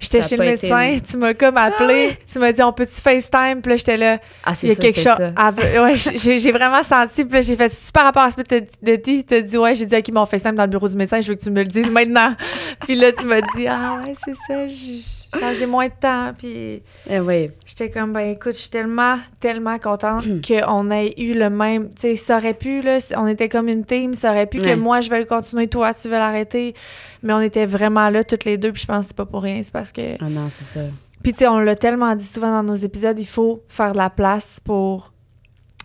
J'étais 0.00 0.22
chez 0.22 0.36
pas 0.36 0.44
le 0.46 0.52
été- 0.54 0.68
médecin, 0.68 0.98
tu 1.08 1.16
m'as 1.16 1.34
comme 1.34 1.56
appelé, 1.56 2.18
tu 2.30 2.38
m'as 2.40 2.50
dit 2.52 2.60
on 2.62 2.72
peut-tu 2.72 3.00
FaceTime, 3.00 3.60
puis 3.62 3.70
là 3.70 3.76
j'étais 3.76 3.96
là, 3.96 4.18
Ah, 4.44 4.54
c'est 4.56 4.66
il 4.66 4.70
y 4.70 4.72
a 4.72 4.74
ça, 4.74 4.82
quelque 4.82 5.00
chose. 5.00 5.32
Ah, 5.36 5.52
ouais, 5.84 5.94
j'ai 5.96 6.50
vraiment 6.50 6.82
senti, 6.82 7.24
puis 7.24 7.34
là 7.34 7.40
j'ai 7.40 7.54
fait 7.56 7.72
par 7.94 8.04
rapport 8.04 8.22
à 8.24 8.30
ce 8.32 8.36
que 8.36 8.42
tu 8.42 8.66
de 8.82 8.96
dit, 8.96 9.22
t'as 9.24 9.40
dit 9.40 9.56
ouais, 9.56 9.76
j'ai 9.76 9.86
dit 9.86 9.94
ok 9.94 10.08
mon 10.12 10.26
FaceTime 10.26 10.56
dans 10.56 10.64
le 10.64 10.68
bureau 10.70 10.88
du 10.88 10.96
médecin, 10.96 11.20
je 11.20 11.28
veux 11.28 11.34
que 11.36 11.42
tu 11.44 11.50
me 11.52 11.62
le 11.62 11.68
dises 11.68 11.90
maintenant. 11.90 12.34
puis 12.86 12.96
là 12.96 13.12
tu 13.12 13.24
m'as 13.24 13.40
dit 13.56 13.68
ah 13.68 14.00
ouais 14.04 14.14
c'est 14.24 14.34
ça, 14.48 15.52
j'ai 15.54 15.66
moins 15.66 15.86
de 15.86 15.92
temps, 16.00 16.32
puis 16.36 16.82
Eh 17.08 17.20
oui. 17.20 17.50
j'étais 17.64 17.88
comme 17.90 18.12
ben 18.12 18.30
écoute, 18.32 18.54
je 18.54 18.60
suis 18.62 18.70
tellement 18.70 19.18
tellement 19.38 19.78
contente 19.78 20.24
qu'on 20.46 20.90
ait 20.90 21.14
eu 21.16 21.34
le 21.34 21.48
même, 21.48 21.90
tu 21.90 22.00
sais, 22.00 22.16
ça 22.16 22.38
aurait 22.38 22.54
pu 22.54 22.71
là, 22.80 22.98
on 23.16 23.26
était 23.26 23.48
comme 23.50 23.68
une 23.68 23.84
team, 23.84 24.14
ça 24.14 24.30
aurait 24.30 24.46
pu 24.46 24.58
que 24.62 24.74
moi 24.74 25.00
je 25.02 25.10
vais 25.10 25.18
le 25.18 25.24
continuer, 25.26 25.66
toi 25.68 25.92
tu 25.92 26.08
veux 26.08 26.14
l'arrêter, 26.16 26.74
mais 27.22 27.32
on 27.34 27.40
était 27.40 27.66
vraiment 27.66 28.08
là 28.08 28.24
toutes 28.24 28.44
les 28.46 28.56
deux, 28.56 28.72
puis 28.72 28.82
je 28.82 28.86
pense 28.86 29.02
que 29.02 29.08
c'est 29.08 29.16
pas 29.16 29.26
pour 29.26 29.42
rien, 29.42 29.60
c'est 29.62 29.72
parce 29.72 29.92
que 29.92 30.14
Ah 30.20 30.28
non, 30.30 30.48
c'est 30.50 30.64
ça. 30.64 30.86
puis, 31.22 31.32
tu 31.32 31.40
sais, 31.40 31.48
on 31.48 31.58
l'a 31.58 31.76
tellement 31.76 32.14
dit 32.14 32.24
souvent 32.24 32.50
dans 32.50 32.62
nos 32.62 32.74
épisodes, 32.76 33.18
il 33.18 33.26
faut 33.26 33.62
faire 33.68 33.92
de 33.92 33.98
la 33.98 34.08
place 34.10 34.58
pour 34.64 35.12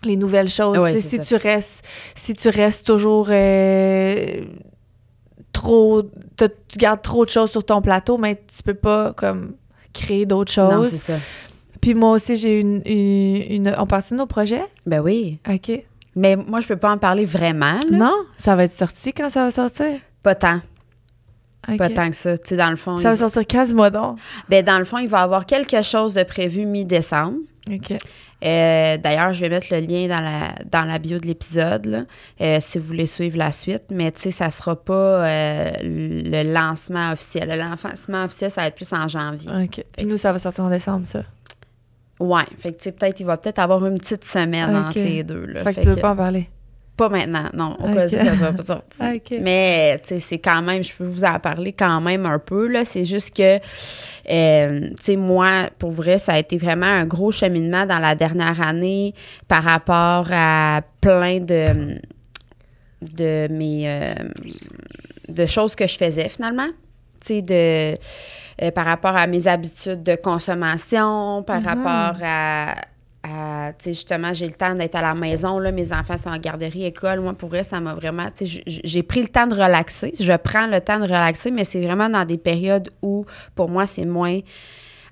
les 0.04 0.16
nouvelles 0.16 0.48
choses. 0.48 0.78
Ouais, 0.78 0.96
si 0.96 1.16
ça. 1.16 1.24
tu 1.24 1.34
restes, 1.34 1.84
si 2.14 2.34
tu 2.34 2.48
restes 2.48 2.86
toujours 2.86 3.26
euh, 3.30 4.44
trop, 5.52 6.02
tu 6.36 6.78
gardes 6.78 7.02
trop 7.02 7.24
de 7.24 7.30
choses 7.30 7.50
sur 7.50 7.64
ton 7.64 7.82
plateau, 7.82 8.16
mais 8.18 8.36
tu 8.56 8.62
peux 8.62 8.74
pas 8.74 9.12
comme 9.14 9.54
créer 9.92 10.26
d'autres 10.26 10.52
Non, 10.60 10.82
choses. 10.84 10.90
c'est 10.90 11.12
ça. 11.12 11.18
Puis 11.80 11.94
moi 11.94 12.12
aussi, 12.12 12.36
j'ai 12.36 12.60
une, 12.60 12.82
une, 12.86 13.66
une- 13.66 13.74
on 13.78 13.86
partit 13.86 14.12
de 14.14 14.18
nos 14.18 14.26
projets? 14.26 14.64
Ben 14.86 15.00
oui. 15.00 15.38
Ok. 15.48 15.82
Mais 16.16 16.36
moi, 16.36 16.60
je 16.60 16.66
peux 16.66 16.76
pas 16.76 16.90
en 16.90 16.98
parler 16.98 17.24
vraiment, 17.24 17.78
là. 17.90 17.96
Non, 17.96 18.16
ça 18.36 18.56
va 18.56 18.64
être 18.64 18.76
sorti 18.76 19.12
quand 19.12 19.30
ça 19.30 19.44
va 19.44 19.50
sortir? 19.50 20.00
Pas 20.22 20.34
tant. 20.34 20.60
Pas 21.76 21.90
tant 21.90 22.08
que 22.08 22.16
ça. 22.16 22.38
Tu 22.38 22.48
sais, 22.48 22.56
dans 22.56 22.70
le 22.70 22.76
fond. 22.76 22.96
Ça 22.96 23.10
va 23.10 23.16
sortir 23.16 23.42
quand, 23.48 23.66
dis-moi 23.66 23.90
donc. 23.90 24.18
Ben, 24.48 24.64
dans 24.64 24.78
le 24.78 24.84
fond, 24.84 24.98
il 24.98 25.08
va 25.08 25.20
y 25.20 25.22
avoir 25.22 25.44
quelque 25.44 25.82
chose 25.82 26.14
de 26.14 26.22
prévu 26.22 26.64
mi-décembre. 26.64 27.36
Ok. 27.70 27.92
Euh, 28.44 28.96
D'ailleurs, 28.96 29.34
je 29.34 29.40
vais 29.40 29.48
mettre 29.48 29.66
le 29.70 29.80
lien 29.80 30.06
dans 30.06 30.20
la, 30.20 30.54
dans 30.70 30.88
la 30.88 30.98
bio 30.98 31.18
de 31.18 31.26
l'épisode, 31.26 32.06
euh, 32.40 32.58
si 32.60 32.78
vous 32.78 32.86
voulez 32.86 33.06
suivre 33.06 33.36
la 33.36 33.52
suite. 33.52 33.84
Mais 33.90 34.12
tu 34.12 34.22
sais, 34.22 34.30
ça 34.30 34.50
sera 34.50 34.76
pas 34.76 34.94
euh, 35.26 35.72
le 35.82 36.52
lancement 36.52 37.12
officiel. 37.12 37.48
Le 37.48 37.56
lancement 37.56 38.24
officiel, 38.24 38.50
ça 38.50 38.62
va 38.62 38.68
être 38.68 38.76
plus 38.76 38.92
en 38.92 39.08
janvier. 39.08 39.50
Ok. 39.64 39.84
Puis 39.96 40.06
nous, 40.06 40.16
ça 40.16 40.32
va 40.32 40.38
sortir 40.38 40.64
en 40.64 40.70
décembre, 40.70 41.06
ça. 41.06 41.24
Ouais. 42.20 42.42
Fait 42.58 42.72
que 42.72 42.78
tu 42.78 42.84
sais, 42.84 42.92
peut-être, 42.92 43.20
il 43.20 43.26
va 43.26 43.36
peut-être 43.36 43.58
avoir 43.58 43.84
une 43.86 43.98
petite 43.98 44.24
semaine 44.24 44.74
entre 44.74 44.98
les 44.98 45.22
deux. 45.22 45.46
Là. 45.46 45.62
Fait 45.64 45.74
que 45.74 45.80
tu 45.80 45.88
veux 45.88 45.96
pas 45.96 46.10
en 46.10 46.16
parler? 46.16 46.48
Pas 46.96 47.08
maintenant, 47.08 47.48
non. 47.54 47.76
Au 47.78 47.94
cas 47.94 48.06
où 48.06 48.62
ça 48.62 48.82
pas. 48.98 49.12
Mais, 49.40 50.00
tu 50.02 50.08
sais, 50.08 50.20
c'est 50.20 50.38
quand 50.38 50.62
même, 50.62 50.82
je 50.82 50.92
peux 50.92 51.04
vous 51.04 51.24
en 51.24 51.38
parler 51.38 51.72
quand 51.72 52.00
même 52.00 52.26
un 52.26 52.40
peu, 52.40 52.66
là. 52.66 52.84
C'est 52.84 53.04
juste 53.04 53.36
que, 53.36 53.58
euh, 53.58 54.80
tu 54.80 54.96
sais, 55.00 55.16
moi, 55.16 55.70
pour 55.78 55.92
vrai, 55.92 56.18
ça 56.18 56.32
a 56.32 56.38
été 56.40 56.58
vraiment 56.58 56.86
un 56.86 57.06
gros 57.06 57.30
cheminement 57.30 57.86
dans 57.86 58.00
la 58.00 58.16
dernière 58.16 58.60
année 58.60 59.14
par 59.46 59.62
rapport 59.62 60.26
à 60.32 60.80
plein 61.00 61.38
de, 61.38 62.00
de 63.00 63.46
mes, 63.48 63.84
euh, 63.88 64.14
de 65.28 65.46
choses 65.46 65.76
que 65.76 65.86
je 65.86 65.96
faisais, 65.96 66.28
finalement. 66.28 66.68
Tu 67.28 67.34
sais, 67.34 67.42
de, 67.42 68.64
euh, 68.64 68.70
par 68.70 68.86
rapport 68.86 69.14
à 69.16 69.26
mes 69.26 69.46
habitudes 69.46 70.02
de 70.02 70.16
consommation, 70.16 71.42
par 71.46 71.60
Mhm. 71.60 71.66
rapport 71.66 72.22
à, 72.24 72.74
à, 73.22 73.72
tu 73.72 73.84
sais, 73.84 73.92
justement, 73.92 74.32
j'ai 74.32 74.46
le 74.46 74.54
temps 74.54 74.74
d'être 74.74 74.94
à 74.94 75.02
la 75.02 75.14
maison, 75.14 75.58
là, 75.58 75.70
mes 75.72 75.92
enfants 75.92 76.16
sont 76.16 76.30
en 76.30 76.38
garderie, 76.38 76.86
école. 76.86 77.20
Moi, 77.20 77.34
pour 77.34 77.50
vrai, 77.50 77.64
ça 77.64 77.80
m'a 77.80 77.94
vraiment, 77.94 78.28
tu 78.34 78.46
sais, 78.46 78.62
j'ai 78.66 79.02
pris 79.02 79.20
le 79.22 79.28
temps 79.28 79.46
de 79.46 79.54
relaxer. 79.54 80.12
Je 80.18 80.32
prends 80.36 80.66
le 80.66 80.80
temps 80.80 80.98
de 80.98 81.04
relaxer, 81.04 81.50
mais 81.50 81.64
c'est 81.64 81.82
vraiment 81.82 82.08
dans 82.08 82.24
des 82.24 82.38
périodes 82.38 82.88
où, 83.02 83.26
pour 83.54 83.68
moi, 83.68 83.86
c'est 83.86 84.06
moins 84.06 84.40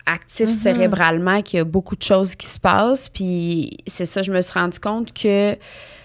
actif 0.06 0.46
Mhm. 0.46 0.52
cérébralement, 0.52 1.42
qu'il 1.42 1.58
y 1.58 1.60
a 1.60 1.64
beaucoup 1.64 1.96
de 1.96 2.02
choses 2.02 2.34
qui 2.36 2.46
se 2.46 2.60
passent. 2.60 3.08
Puis 3.08 3.76
c'est 3.86 4.04
ça, 4.06 4.22
je 4.22 4.30
me 4.32 4.40
suis 4.40 4.58
rendu 4.58 4.78
compte 4.78 5.12
que 5.12 5.56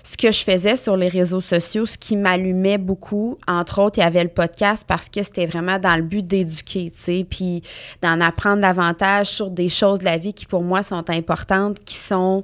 ce 0.03 0.18
que 0.18 0.31
je 0.31 0.44
faisais 0.44 0.75
sur 0.75 0.98
les 0.98 1.07
réseaux 1.07 1.42
sociaux, 1.42 1.86
ce 1.86 1.98
qui 1.98 2.15
m'allumait 2.15 2.77
beaucoup, 2.77 3.38
entre 3.48 3.81
autres, 3.81 4.00
il 4.00 4.01
y 4.01 4.03
avait 4.03 4.24
le 4.24 4.30
podcast 4.30 4.83
parce 4.88 5.09
que 5.09 5.21
c'était 5.24 5.45
vraiment 5.45 5.77
dans 5.80 5.95
le 5.95 6.01
but 6.01 6.25
d'éduquer, 6.25 6.91
tu 6.91 7.01
sais, 7.01 7.25
puis 7.29 7.62
d'en 8.01 8.20
apprendre 8.22 8.62
davantage 8.62 9.27
sur 9.27 9.50
des 9.50 9.70
choses 9.70 10.00
de 10.00 10.05
la 10.05 10.17
vie 10.17 10.34
qui, 10.34 10.46
pour 10.46 10.63
moi, 10.63 10.84
sont 10.84 11.10
importantes, 11.10 11.77
qui 11.84 11.96
sont 11.96 12.43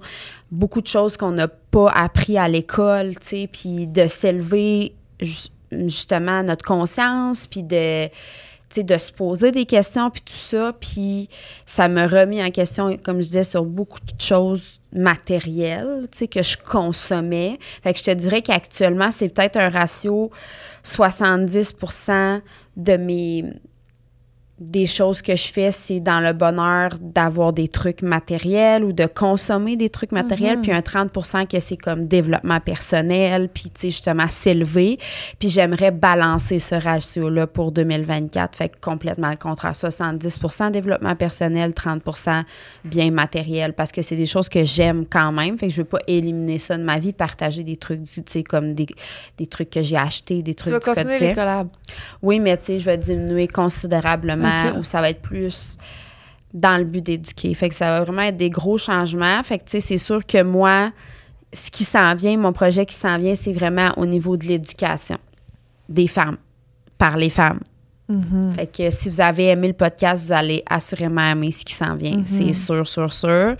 beaucoup 0.52 0.82
de 0.82 0.88
choses 0.88 1.18
qu'on 1.18 1.32
n'a 1.32 1.48
pas 1.48 1.90
appris 1.90 2.38
à 2.38 2.48
l'école, 2.48 3.16
tu 3.20 3.28
sais, 3.28 3.50
puis 3.52 3.88
de 3.88 4.08
s'élever 4.08 4.94
ju- 5.20 5.50
justement 5.72 6.44
notre 6.44 6.64
conscience, 6.64 7.48
puis 7.48 7.64
de 7.64 8.08
de 8.76 8.98
se 9.00 9.12
poser 9.12 9.52
des 9.52 9.66
questions, 9.66 10.12
puis 10.12 10.22
tout 10.22 10.34
ça. 10.34 10.72
Puis 10.80 11.30
ça 11.66 11.88
me 11.88 12.06
remis 12.06 12.44
en 12.44 12.52
question, 12.52 12.96
comme 12.98 13.22
je 13.22 13.26
disais, 13.26 13.44
sur 13.44 13.66
beaucoup 13.66 14.00
de 14.00 14.22
choses 14.22 14.77
matérielles, 14.94 16.08
tu 16.12 16.20
sais, 16.20 16.28
que 16.28 16.44
je 16.44 16.58
consommais. 16.58 17.60
Fait 17.84 17.98
je 17.98 18.04
te 18.04 18.12
dirais 18.12 18.42
qu'actuellement, 18.42 19.12
c'est 19.12 19.30
peut-être 19.30 19.58
un 19.58 19.70
ratio 19.70 20.32
70% 20.84 22.42
de 22.78 22.98
mes 22.98 23.46
des 24.60 24.88
choses 24.88 25.22
que 25.22 25.36
je 25.36 25.50
fais, 25.50 25.70
c'est 25.72 26.00
dans 26.00 26.20
le 26.20 26.34
bonheur 26.34 26.98
d'avoir 27.00 27.54
des 27.54 27.68
trucs 27.68 28.02
matériels 28.02 28.84
ou 28.84 28.92
de 28.92 29.06
consommer 29.06 29.76
des 29.76 29.90
trucs 29.92 30.12
matériels, 30.12 30.58
Mhm. 30.58 30.62
puis 30.64 30.72
un 30.72 30.82
30% 30.82 31.46
que 31.46 31.60
c'est 31.60 31.78
comme 31.78 32.08
développement 32.08 32.60
personnel, 32.60 33.50
puis 33.54 33.66
tu 33.66 33.82
sais, 33.82 33.88
justement 33.92 34.28
s'élever. 34.30 34.98
Puis 35.38 35.50
j'aimerais 35.50 35.92
balancer 35.92 36.58
ce 36.58 36.74
ratio-là 36.74 37.46
pour 37.46 37.72
2024. 37.72 38.56
Fait 38.56 38.70
que 38.70 38.78
complètement 38.82 39.30
le 39.30 39.36
contraire. 39.36 39.76
70% 39.76 40.72
développement 40.72 41.16
personnel, 41.16 41.74
30% 41.74 42.44
bien 42.84 43.12
matériel, 43.12 43.74
parce 43.74 43.92
que 43.92 44.02
c'est 44.02 44.16
des 44.16 44.26
choses 44.26 44.50
que 44.50 44.64
j'aime 44.66 45.06
quand 45.08 45.32
même. 45.32 45.60
Fait 45.60 45.68
que 45.68 45.74
je 45.74 45.82
veux 45.82 45.86
pas 45.88 46.00
éliminer 46.08 46.58
ça 46.58 46.78
de 46.78 46.84
ma 46.84 46.98
vie, 46.98 47.14
partager 47.14 47.64
des 47.64 47.78
trucs, 47.78 48.06
tu 48.06 48.24
sais, 48.26 48.44
comme 48.44 48.74
des, 48.74 48.88
des 49.38 49.46
trucs 49.46 49.70
que 49.70 49.84
j'ai 49.84 49.98
achetés, 49.98 50.42
des 50.42 50.56
Tu 50.56 50.64
trucs 50.64 50.74
vas 50.74 50.80
du 50.80 50.86
quotidien. 51.04 51.30
les 51.30 51.36
collabs. 51.36 51.70
Oui, 52.24 52.40
mais 52.40 52.58
tu 52.58 52.66
sais, 52.66 52.80
je 52.80 52.86
vais 52.86 52.98
diminuer 52.98 53.48
considérablement 53.48 54.47
Ou 54.78 54.84
ça 54.84 55.02
va 55.02 55.10
être 55.10 55.22
plus 55.22 55.78
dans 56.54 56.78
le 56.78 56.84
but 56.84 57.04
d'éduquer. 57.04 57.54
Fait 57.54 57.70
que 57.70 57.76
ça 57.76 58.00
va 58.00 58.04
vraiment 58.04 58.24
être 58.24 58.38
des 58.38 58.50
gros 58.50 58.78
changements. 58.78 59.42
Fait 59.44 59.60
que 59.60 59.66
tu 59.70 59.82
c'est 59.82 59.98
sûr 59.98 60.26
que 60.26 60.42
moi, 60.42 60.92
ce 61.54 61.70
qui 61.72 61.84
s'en 61.84 62.14
vient, 62.16 62.38
mon 62.38 62.54
projet 62.54 62.86
qui 62.86 62.96
s'en 62.96 63.18
vient, 63.18 63.36
c'est 63.36 63.54
vraiment 63.54 63.92
au 63.98 64.06
niveau 64.06 64.38
de 64.38 64.46
l'éducation 64.46 65.18
des 65.90 66.08
femmes, 66.08 66.38
par 66.98 67.18
les 67.18 67.30
femmes. 67.30 67.60
Mhm. 68.10 68.54
Fait 68.56 68.68
que 68.68 68.92
si 68.92 69.10
vous 69.10 69.20
avez 69.20 69.48
aimé 69.48 69.68
le 69.68 69.74
podcast, 69.74 70.26
vous 70.26 70.32
allez 70.32 70.64
assurément 70.70 71.30
aimer 71.30 71.52
ce 71.52 71.66
qui 71.66 71.74
s'en 71.74 71.96
vient. 71.96 72.18
Mhm. 72.18 72.26
C'est 72.26 72.54
sûr, 72.54 72.88
sûr, 72.88 73.12
sûr. 73.12 73.56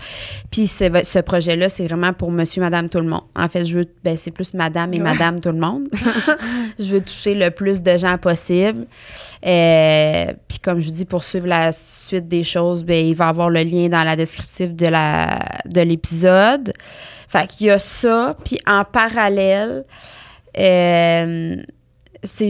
Puis 0.50 0.66
ce, 0.66 1.20
projet-là, 1.20 1.68
c'est 1.68 1.86
vraiment 1.86 2.14
pour 2.14 2.30
monsieur, 2.30 2.62
madame, 2.62 2.88
tout 2.88 2.98
le 3.00 3.08
monde. 3.08 3.24
En 3.36 3.48
fait, 3.48 3.66
je 3.66 3.78
veux, 3.78 3.86
ben, 4.02 4.16
c'est 4.16 4.30
plus 4.30 4.54
madame 4.54 4.94
et 4.94 4.96
Ouais. 4.98 5.02
madame, 5.02 5.40
tout 5.40 5.50
le 5.50 5.58
monde. 5.58 5.88
je 6.78 6.84
veux 6.84 7.00
toucher 7.02 7.34
le 7.34 7.50
plus 7.50 7.82
de 7.82 7.98
gens 7.98 8.16
possible. 8.16 8.86
Euh, 9.44 10.32
puis 10.48 10.58
comme 10.60 10.80
je 10.80 10.86
vous 10.86 10.94
dis, 10.94 11.04
pour 11.04 11.24
suivre 11.24 11.46
la 11.46 11.70
suite 11.72 12.26
des 12.26 12.44
choses, 12.44 12.82
ben, 12.84 13.06
il 13.06 13.14
va 13.14 13.26
y 13.26 13.28
avoir 13.28 13.50
le 13.50 13.62
lien 13.62 13.88
dans 13.88 14.02
la 14.02 14.16
descriptive 14.16 14.74
de, 14.74 14.86
la, 14.86 15.40
de 15.66 15.82
l'épisode. 15.82 16.72
Fait 17.28 17.46
qu'il 17.46 17.66
y 17.66 17.70
a 17.70 17.78
ça. 17.78 18.34
Puis 18.44 18.58
en 18.66 18.84
parallèle, 18.84 19.84
euh, 20.58 21.56
c'est, 22.24 22.48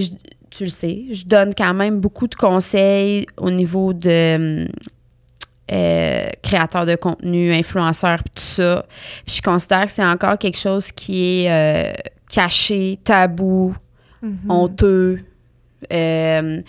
tu 0.51 0.65
le 0.65 0.71
sais, 0.71 1.05
je 1.13 1.25
donne 1.25 1.55
quand 1.55 1.75
même 1.75 2.01
beaucoup 2.01 2.27
de 2.29 2.35
conseils 2.35 3.27
au 3.37 3.51
niveau 3.51 3.93
de 3.93 4.67
euh, 5.71 6.27
créateurs 6.43 6.87
de 6.87 6.97
contenu, 6.97 7.53
influenceurs, 7.53 8.19
puis 8.23 8.33
tout 8.37 8.43
ça. 8.43 8.87
Puis 9.27 9.37
je 9.37 9.43
considère 9.43 9.87
que 9.87 9.93
c'est 9.93 10.05
encore 10.05 10.39
quelque 10.39 10.59
chose 10.59 10.91
qui 10.93 11.45
est 11.45 11.51
euh, 11.51 11.93
caché, 12.31 12.99
tabou, 13.05 13.75
Mhm. 14.23 14.51
honteux. 14.51 15.21
Euh, 15.93 16.61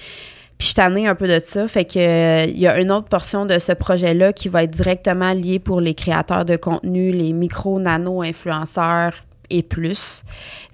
puis 0.57 0.59
je 0.59 0.65
suis 0.65 0.75
tannée 0.75 1.07
un 1.07 1.15
peu 1.15 1.27
de 1.27 1.41
ça. 1.43 1.67
Fait 1.67 1.85
que 1.85 1.97
euh, 1.97 2.45
il 2.45 2.59
y 2.59 2.67
a 2.67 2.79
une 2.79 2.91
autre 2.91 3.07
portion 3.07 3.45
de 3.47 3.57
ce 3.57 3.71
projet-là 3.71 4.33
qui 4.33 4.49
va 4.49 4.63
être 4.63 4.71
directement 4.71 5.33
liée 5.33 5.57
pour 5.57 5.81
les 5.81 5.95
créateurs 5.95 6.45
de 6.45 6.57
contenu, 6.57 7.11
les 7.11 7.33
micro, 7.33 7.79
nano 7.79 8.21
influenceurs 8.21 9.13
et 9.49 9.63
plus. 9.63 10.23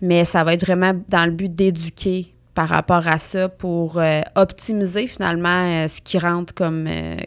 Mais 0.02 0.26
ça 0.26 0.44
va 0.44 0.54
être 0.54 0.66
vraiment 0.66 0.94
dans 1.08 1.26
le 1.26 1.32
but 1.32 1.56
d'éduquer 1.56 2.34
par 2.56 2.70
rapport 2.70 3.06
à 3.08 3.20
ça 3.20 3.50
pour 3.50 4.00
euh, 4.00 4.22
optimiser 4.36 5.08
finalement 5.08 5.70
euh, 5.70 5.88
ce 5.88 6.02
qui 6.02 6.18
rentre 6.18 6.54
comme, 6.54 6.88
euh, 6.88 7.18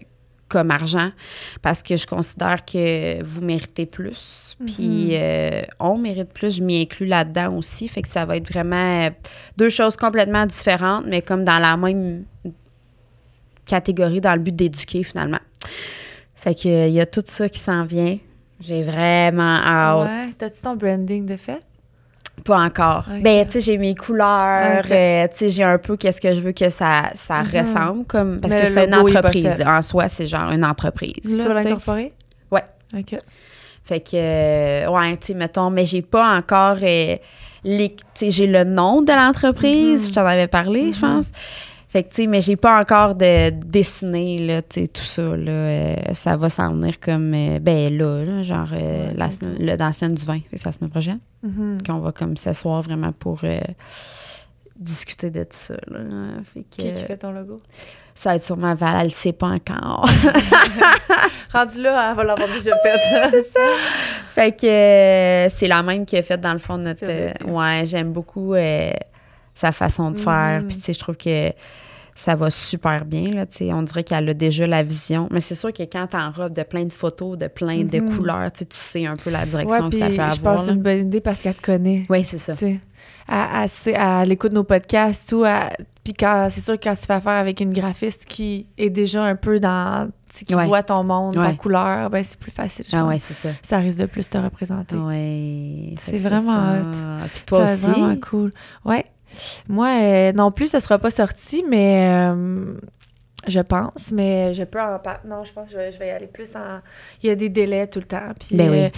comme 0.48 0.70
argent 0.70 1.12
parce 1.60 1.82
que 1.82 1.96
je 1.96 2.06
considère 2.06 2.64
que 2.64 3.22
vous 3.22 3.42
méritez 3.42 3.84
plus. 3.84 4.56
Puis 4.66 5.10
euh, 5.12 5.62
on 5.78 5.98
mérite 5.98 6.32
plus, 6.32 6.56
je 6.56 6.62
m'y 6.62 6.80
inclus 6.80 7.06
là-dedans 7.06 7.54
aussi. 7.56 7.86
Fait 7.88 8.02
que 8.02 8.08
ça 8.08 8.24
va 8.24 8.38
être 8.38 8.50
vraiment 8.50 9.10
deux 9.56 9.68
choses 9.68 9.96
complètement 9.96 10.46
différentes, 10.46 11.04
mais 11.06 11.20
comme 11.20 11.44
dans 11.44 11.58
la 11.58 11.76
même 11.76 12.24
catégorie 13.66 14.22
dans 14.22 14.34
le 14.34 14.40
but 14.40 14.56
d'éduquer 14.56 15.04
finalement. 15.04 15.40
Fait 16.34 16.54
que 16.54 16.88
il 16.88 16.94
y 16.94 17.00
a 17.00 17.06
tout 17.06 17.22
ça 17.26 17.48
qui 17.50 17.58
s'en 17.58 17.84
vient. 17.84 18.18
J'ai 18.60 18.82
vraiment 18.82 19.58
hâte. 19.62 20.08
Ouais. 20.08 20.32
T'as-tu 20.38 20.60
ton 20.60 20.74
branding 20.74 21.26
de 21.26 21.36
fait? 21.36 21.60
Pas 22.44 22.58
encore. 22.60 23.04
Ben, 23.20 23.44
tu 23.46 23.52
sais, 23.52 23.60
j'ai 23.60 23.78
mes 23.78 23.94
couleurs, 23.94 24.84
euh, 24.90 25.26
tu 25.28 25.36
sais, 25.36 25.48
j'ai 25.48 25.62
un 25.64 25.78
peu 25.78 25.96
qu'est-ce 25.96 26.20
que 26.20 26.34
je 26.34 26.40
veux 26.40 26.52
que 26.52 26.70
ça, 26.70 27.10
ça 27.14 27.42
Mhm. 27.42 27.60
ressemble, 27.60 28.04
comme, 28.06 28.40
parce 28.40 28.54
Mais 28.54 28.60
que 28.62 28.66
c'est 28.70 28.84
une 28.86 28.94
entreprise. 28.94 29.58
En 29.66 29.82
soi, 29.82 30.08
c'est 30.08 30.26
genre 30.26 30.50
une 30.50 30.64
entreprise. 30.64 31.14
tu 31.22 31.36
là, 31.36 31.48
vas 31.48 31.60
tu 31.62 31.68
l'incorporer? 31.68 32.12
Ouais. 32.50 32.62
OK. 32.98 33.16
Fait 33.84 34.00
que, 34.00 34.10
euh, 34.14 34.90
ouais, 34.90 35.16
tu 35.16 35.28
sais, 35.28 35.34
mettons, 35.34 35.70
mais 35.70 35.86
j'ai 35.86 36.02
pas 36.02 36.36
encore. 36.36 36.76
euh, 36.82 37.16
les, 37.64 37.90
tu 37.90 37.96
sais, 38.14 38.30
j'ai 38.30 38.46
le 38.46 38.62
nom 38.64 39.02
de 39.02 39.12
l'entreprise, 39.12 40.02
Mhm. 40.02 40.08
je 40.08 40.12
t'en 40.14 40.24
avais 40.26 40.46
parlé, 40.46 40.92
je 40.92 41.04
Mhm. 41.04 41.16
pense. 41.16 41.26
Fait 41.90 42.02
que, 42.02 42.10
tu 42.14 42.22
sais, 42.22 42.28
mais 42.28 42.42
j'ai 42.42 42.56
pas 42.56 42.78
encore 42.80 43.14
de 43.14 43.48
dessiné, 43.50 44.38
là, 44.46 44.60
tu 44.60 44.80
sais, 44.82 44.88
tout 44.88 45.02
ça, 45.02 45.22
là. 45.22 45.50
euh, 45.50 45.94
ça 46.12 46.36
va 46.36 46.50
s'en 46.50 46.74
venir 46.74 47.00
comme, 47.00 47.32
euh, 47.34 47.58
ben 47.60 47.96
là, 47.96 48.24
là, 48.24 48.42
genre, 48.42 48.68
euh, 48.74 49.08
la 49.14 49.30
semaine, 49.30 49.76
dans 49.76 49.86
la 49.86 49.92
semaine 49.94 50.14
du 50.14 50.24
20, 50.24 50.34
Fait 50.34 50.40
que 50.40 50.46
c'est 50.58 50.66
la 50.66 50.72
semaine 50.72 50.90
prochaine, 50.90 51.20
Mhm. 51.42 51.78
qu'on 51.86 51.98
va 52.00 52.12
comme 52.12 52.36
s'asseoir 52.36 52.82
vraiment 52.82 53.12
pour 53.12 53.40
discuter 54.76 55.30
de 55.30 55.42
tout 55.44 55.48
ça, 55.56 55.74
là. 55.90 55.98
Fait 56.52 56.60
que, 56.60 56.82
Qui 56.82 56.92
qui 56.94 57.04
fait 57.04 57.16
ton 57.16 57.32
logo? 57.32 57.62
ça 58.14 58.30
va 58.30 58.36
être 58.36 58.44
sûrement 58.44 58.74
Val, 58.74 58.96
elle 59.00 59.04
le 59.06 59.10
sait 59.10 59.32
pas 59.32 59.48
encore. 59.48 60.08
Rendu 61.52 61.80
là, 61.82 62.10
elle 62.10 62.16
va 62.16 62.24
l'avoir 62.24 62.48
déjà 62.48 62.76
fait. 62.82 63.42
Fait 64.34 64.52
que 64.52 65.48
c'est 65.56 65.66
la 65.68 65.82
même 65.82 66.04
qui 66.04 66.16
a 66.18 66.22
fait 66.22 66.38
dans 66.38 66.52
le 66.52 66.58
fond 66.58 66.76
notre. 66.78 67.06
Ouais, 67.50 67.86
j'aime 67.86 68.12
beaucoup 68.12 68.54
sa 69.60 69.72
façon 69.72 70.10
de 70.10 70.18
faire. 70.18 70.60
Mhm. 70.62 70.68
Puis 70.68 70.76
tu 70.76 70.82
sais, 70.82 70.92
je 70.92 70.98
trouve 70.98 71.16
que 71.16 71.50
ça 72.14 72.34
va 72.34 72.50
super 72.50 73.04
bien. 73.04 73.30
Là, 73.32 73.46
tu 73.46 73.58
sais. 73.58 73.72
on 73.72 73.82
dirait 73.82 74.02
qu'elle 74.04 74.28
a 74.28 74.34
déjà 74.34 74.66
la 74.66 74.82
vision. 74.82 75.28
Mais 75.30 75.40
c'est 75.40 75.54
sûr 75.54 75.72
que 75.72 75.82
quand 75.84 76.08
t'enrobes 76.08 76.52
de 76.52 76.62
plein 76.64 76.84
de 76.84 76.92
photos, 76.92 77.38
de 77.38 77.46
plein 77.46 77.84
de 77.84 78.00
Mhm. 78.00 78.16
couleurs, 78.16 78.50
tu 78.52 78.60
sais, 78.60 78.64
tu 78.66 78.76
sais 78.76 79.06
un 79.06 79.14
peu 79.16 79.30
la 79.30 79.40
ouais, 79.40 79.46
direction 79.46 79.88
puis 79.90 79.98
que 80.00 80.04
ça 80.04 80.08
peut 80.10 80.14
je 80.16 80.20
avoir. 80.20 80.38
pense 80.56 80.60
que 80.62 80.66
c'est 80.66 80.74
une 80.74 80.82
bonne 80.82 80.98
idée 81.06 81.20
parce 81.20 81.40
qu'elle 81.42 81.54
te 81.54 81.62
connaît. 81.62 82.02
Oui, 82.08 82.24
c'est 82.24 82.38
ça. 82.38 82.54
Tu 82.54 82.58
sais, 82.58 82.80
elle, 83.28 83.36
elle 83.62 83.68
sait- 83.68 83.96
elle 83.96 84.32
écoute 84.32 84.52
nos 84.52 84.64
podcasts, 84.64 85.28
tout. 85.28 85.44
elle- 85.44 85.76
Puis 86.02 86.14
quand, 86.14 86.48
c'est 86.50 86.62
sûr 86.62 86.78
que 86.78 86.84
quand 86.84 86.94
tu 86.94 87.04
fais 87.04 87.12
affaire 87.12 87.32
avec 87.32 87.60
une 87.60 87.72
graphiste 87.74 88.24
qui 88.24 88.66
est 88.78 88.88
déjà 88.90 89.22
un 89.24 89.36
peu 89.36 89.60
dans. 89.60 90.10
qui 90.46 90.54
Ouais. 90.54 90.66
voit 90.66 90.82
ton 90.82 91.02
monde, 91.04 91.34
ta 91.34 91.40
Ouais. 91.40 91.56
couleur, 91.56 92.10
ben 92.10 92.22
c'est 92.24 92.38
plus 92.38 92.50
facile. 92.50 92.84
je 92.88 92.94
Ah 92.96 93.00
pense. 93.00 93.08
ouais, 93.10 93.18
c'est 93.18 93.34
ça. 93.34 93.48
Ça 93.62 93.78
risque 93.78 93.96
de 93.98 94.06
plus 94.06 94.28
te 94.30 94.36
représenter. 94.38 94.94
Ouais. 94.96 95.94
C'est 96.04 96.16
vraiment 96.18 96.82
ça. 96.82 97.24
hot. 97.24 97.28
Puis 97.34 97.42
toi 97.46 97.66
Ça, 97.66 97.72
aussi? 97.74 97.82
c'est 97.82 97.88
vraiment 97.90 98.16
cool. 98.16 98.52
Ouais. 98.84 99.04
Moi, 99.68 99.88
euh, 100.02 100.32
non 100.32 100.50
plus, 100.50 100.68
ce 100.70 100.80
sera 100.80 100.98
pas 100.98 101.10
sorti, 101.10 101.64
mais 101.68 102.08
euh, 102.10 102.74
je 103.46 103.60
pense, 103.60 104.10
mais 104.12 104.52
je 104.54 104.64
peux 104.64 104.80
en 104.80 104.98
par- 104.98 105.20
Non, 105.26 105.44
je 105.44 105.52
pense 105.52 105.66
que 105.66 105.72
je 105.72 105.76
vais, 105.78 105.92
je 105.92 105.98
vais 105.98 106.08
y 106.08 106.10
aller 106.10 106.26
plus 106.26 106.54
en. 106.56 106.80
Il 107.22 107.28
y 107.28 107.30
a 107.30 107.34
des 107.34 107.48
délais 107.48 107.86
tout 107.86 108.00
le 108.00 108.04
temps. 108.06 108.32
Puis 108.38 108.56
Ben 108.56 108.70
oui. 108.70 108.84
euh, 108.84 108.88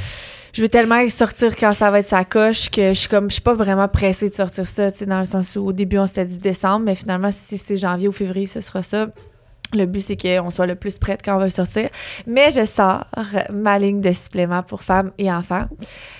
je 0.52 0.62
veux 0.62 0.68
tellement 0.68 1.06
sortir 1.08 1.56
quand 1.56 1.72
ça 1.74 1.90
va 1.90 2.00
être 2.00 2.08
sa 2.08 2.24
coche 2.24 2.70
que 2.70 2.88
je 2.88 2.98
suis 2.98 3.08
comme 3.08 3.28
je 3.28 3.34
suis 3.34 3.42
pas 3.42 3.54
vraiment 3.54 3.86
pressée 3.88 4.30
de 4.30 4.34
sortir 4.34 4.66
ça, 4.66 4.90
tu 4.90 4.98
sais, 5.00 5.06
dans 5.06 5.20
le 5.20 5.24
sens 5.26 5.54
où 5.56 5.66
au 5.66 5.72
début 5.72 5.98
on 5.98 6.06
s'était 6.06 6.24
dit 6.24 6.38
décembre, 6.38 6.86
mais 6.86 6.94
finalement 6.94 7.30
si 7.30 7.58
c'est 7.58 7.76
janvier 7.76 8.08
ou 8.08 8.12
février, 8.12 8.46
ce 8.46 8.60
sera 8.60 8.82
ça. 8.82 9.08
Le 9.72 9.86
but, 9.86 10.00
c'est 10.00 10.16
qu'on 10.16 10.50
soit 10.50 10.66
le 10.66 10.74
plus 10.74 10.98
prête 10.98 11.20
quand 11.24 11.36
on 11.36 11.38
va 11.38 11.44
le 11.44 11.50
sortir. 11.50 11.88
Mais 12.26 12.50
je 12.50 12.64
sors 12.64 13.04
ma 13.52 13.78
ligne 13.78 14.00
de 14.00 14.12
suppléments 14.12 14.62
pour 14.64 14.82
femmes 14.82 15.12
et 15.16 15.30
enfants. 15.30 15.66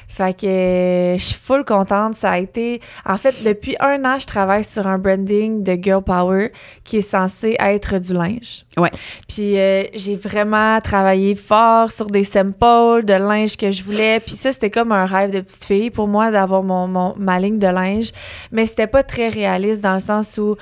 Fait 0.07 0.35
que 0.37 1.16
je 1.19 1.23
suis 1.25 1.35
full 1.40 1.64
contente. 1.64 2.16
Ça 2.16 2.30
a 2.30 2.38
été... 2.38 2.80
En 3.04 3.16
fait, 3.16 3.42
depuis 3.45 3.76
un 3.80 4.04
an, 4.04 4.19
je 4.21 4.26
travaille 4.26 4.64
sur 4.64 4.87
un 4.87 4.99
branding 4.99 5.62
de 5.62 5.76
Girl 5.80 6.02
Power 6.02 6.52
qui 6.85 6.99
est 6.99 7.02
censé 7.02 7.57
être 7.61 7.99
du 7.99 8.12
linge. 8.12 8.64
Ouais. 8.76 8.90
Puis 9.28 9.59
euh, 9.59 9.85
j'ai 9.95 10.16
vraiment 10.16 10.80
travaillé 10.80 11.35
fort 11.37 11.90
sur 11.92 12.07
des 12.07 12.25
samples 12.25 13.04
de 13.04 13.14
linge 13.14 13.57
que 13.57 13.71
je 13.71 13.83
voulais. 13.85 14.21
Puis 14.21 14.37
ça, 14.37 14.52
c'était 14.52 14.71
comme 14.71 14.92
un 14.92 15.07
rêve 15.07 15.33
de 15.33 15.40
petite 15.40 15.64
fille 15.64 15.90
pour 15.90 16.09
moi 16.09 16.30
d'avoir 16.30 16.62
mon, 16.62 16.87
mon- 16.88 17.14
ma 17.16 17.38
ligne 17.40 17.59
de 17.59 17.69
linge. 17.69 18.11
Mais 18.52 18.66
c'était 18.66 18.87
pas 18.88 19.02
très 19.02 19.28
réaliste 19.28 19.83
dans 19.83 19.95
le 19.95 20.00
sens 20.00 20.38
où 20.38 20.57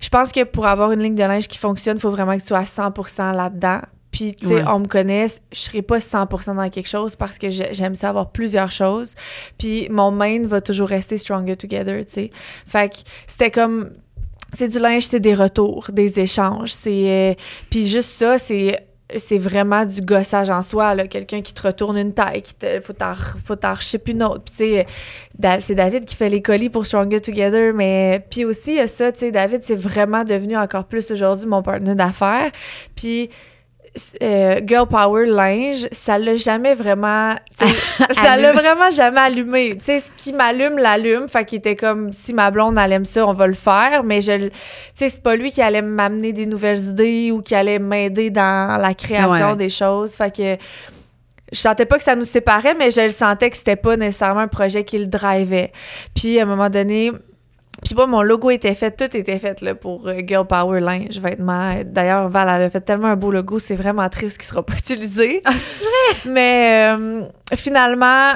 je 0.00 0.08
pense 0.08 0.32
que 0.32 0.44
pour 0.44 0.66
avoir 0.66 0.92
une 0.92 1.00
ligne 1.00 1.14
de 1.14 1.22
linge 1.22 1.48
qui 1.48 1.58
fonctionne, 1.58 1.96
il 1.96 2.00
faut 2.00 2.10
vraiment 2.10 2.36
que 2.36 2.42
tu 2.42 2.48
sois 2.48 2.58
à 2.58 2.64
100% 2.64 3.32
là-dedans. 3.32 3.80
Puis, 4.10 4.36
tu 4.36 4.46
sais, 4.46 4.54
Ouais. 4.56 4.64
on 4.68 4.78
me 4.78 4.86
connaît, 4.86 5.26
je 5.52 5.58
serai 5.58 5.82
pas 5.82 5.98
100% 5.98 6.54
dans 6.54 6.70
quelque 6.70 6.88
chose 6.88 7.16
parce 7.16 7.36
que 7.36 7.50
j'ai- 7.50 7.74
j'aime 7.74 7.96
ça 7.96 8.10
avoir 8.10 8.30
plusieurs 8.30 8.70
choses. 8.70 9.14
Puis, 9.58 9.88
mon 9.90 10.12
main 10.12 10.42
va 10.46 10.60
toujours 10.60 10.88
rester 10.88 11.18
stronger 11.18 11.56
together, 11.56 12.04
tu 12.06 12.12
sais. 12.12 12.30
Fait 12.66 12.90
que 12.90 12.96
c'était 13.26 13.50
comme... 13.50 13.90
C'est 14.56 14.68
du 14.68 14.78
linge, 14.78 15.04
c'est 15.06 15.18
des 15.18 15.34
retours, 15.34 15.86
des 15.92 16.20
échanges. 16.20 16.72
C'est... 16.72 17.10
euh, 17.10 17.34
puis 17.70 17.86
juste 17.86 18.10
ça, 18.10 18.38
c'est... 18.38 18.86
C'est 19.16 19.38
vraiment 19.38 19.84
du 19.84 20.00
gossage 20.00 20.48
en 20.48 20.62
soi, 20.62 20.94
là. 20.94 21.06
Quelqu'un 21.06 21.42
qui 21.42 21.52
te 21.52 21.60
retourne 21.60 21.98
une 21.98 22.14
taille, 22.14 22.40
qui 22.42 22.54
te, 22.54 22.80
faut 22.80 22.94
t'en, 22.94 23.12
faut 23.44 23.54
une 24.08 24.22
autre. 24.22 24.50
Puis, 24.56 24.82
Da- 25.38 25.60
c'est 25.60 25.74
David 25.74 26.04
qui 26.06 26.16
fait 26.16 26.30
les 26.30 26.40
colis 26.40 26.70
pour 26.70 26.86
Stronger 26.86 27.20
Together, 27.20 27.74
mais 27.74 28.24
puis 28.30 28.44
aussi 28.44 28.70
il 28.70 28.76
y 28.76 28.80
a 28.80 28.86
ça, 28.86 29.12
tu 29.12 29.18
sais, 29.20 29.30
David 29.30 29.62
c'est 29.64 29.74
vraiment 29.74 30.24
devenu 30.24 30.56
encore 30.56 30.84
plus 30.84 31.10
aujourd'hui 31.10 31.46
mon 31.46 31.62
partenaire 31.62 31.96
d'affaires. 31.96 32.50
Puis 32.96 33.30
euh, 34.22 34.60
Girl 34.66 34.88
Power 34.88 35.26
linge, 35.26 35.86
ça 35.92 36.18
l'a 36.18 36.34
jamais 36.34 36.74
vraiment, 36.74 37.34
ça 38.10 38.36
l'a 38.36 38.52
vraiment 38.52 38.90
jamais 38.90 39.20
allumé. 39.20 39.76
Tu 39.78 39.84
sais, 39.84 40.00
ce 40.00 40.10
qui 40.16 40.32
m'allume 40.32 40.78
l'allume, 40.78 41.28
fait 41.28 41.44
qu'il 41.44 41.58
était 41.58 41.76
comme 41.76 42.12
si 42.12 42.34
ma 42.34 42.50
blonde 42.50 42.76
elle 42.78 42.92
aime 42.92 43.04
ça, 43.04 43.26
on 43.26 43.32
va 43.32 43.46
le 43.46 43.54
faire, 43.54 44.02
mais 44.02 44.20
je, 44.20 44.48
tu 44.48 44.52
sais, 44.94 45.08
c'est 45.08 45.22
pas 45.22 45.36
lui 45.36 45.52
qui 45.52 45.62
allait 45.62 45.82
m'amener 45.82 46.32
des 46.32 46.46
nouvelles 46.46 46.80
idées 46.80 47.30
ou 47.30 47.40
qui 47.40 47.54
allait 47.54 47.78
m'aider 47.78 48.30
dans 48.30 48.80
la 48.80 48.94
création 48.94 49.50
ouais. 49.50 49.56
des 49.56 49.68
choses, 49.68 50.14
fait 50.14 50.34
que 50.34 50.56
je 51.52 51.58
sentais 51.58 51.86
pas 51.86 51.98
que 51.98 52.04
ça 52.04 52.16
nous 52.16 52.24
séparait, 52.24 52.74
mais 52.74 52.90
je 52.90 53.02
le 53.02 53.10
sentais 53.10 53.50
que 53.50 53.56
c'était 53.56 53.76
pas 53.76 53.96
nécessairement 53.96 54.40
un 54.40 54.48
projet 54.48 54.84
qui 54.84 54.98
le 54.98 55.06
drivait. 55.06 55.72
Puis 56.14 56.38
à 56.40 56.42
un 56.42 56.46
moment 56.46 56.68
donné, 56.68 57.12
puis 57.82 57.94
moi, 57.94 58.06
mon 58.06 58.22
logo 58.22 58.50
était 58.50 58.74
fait, 58.74 58.92
tout 58.92 59.16
était 59.16 59.38
fait 59.38 59.60
là, 59.60 59.74
pour 59.74 60.06
euh, 60.06 60.20
Girl 60.26 60.46
Power 60.46 60.80
Linge, 60.80 61.18
vêtements. 61.18 61.74
D'ailleurs, 61.84 62.28
Val, 62.28 62.48
elle 62.48 62.62
a 62.62 62.70
fait 62.70 62.80
tellement 62.80 63.08
un 63.08 63.16
beau 63.16 63.30
logo, 63.30 63.58
c'est 63.58 63.74
vraiment 63.74 64.08
triste 64.08 64.38
qu'il 64.38 64.46
sera 64.46 64.62
pas 64.62 64.74
utilisé. 64.78 65.42
Ah, 65.44 65.52
c'est 65.56 65.84
vrai? 65.84 66.32
Mais 66.32 66.94
euh, 66.94 67.22
finalement, 67.54 68.32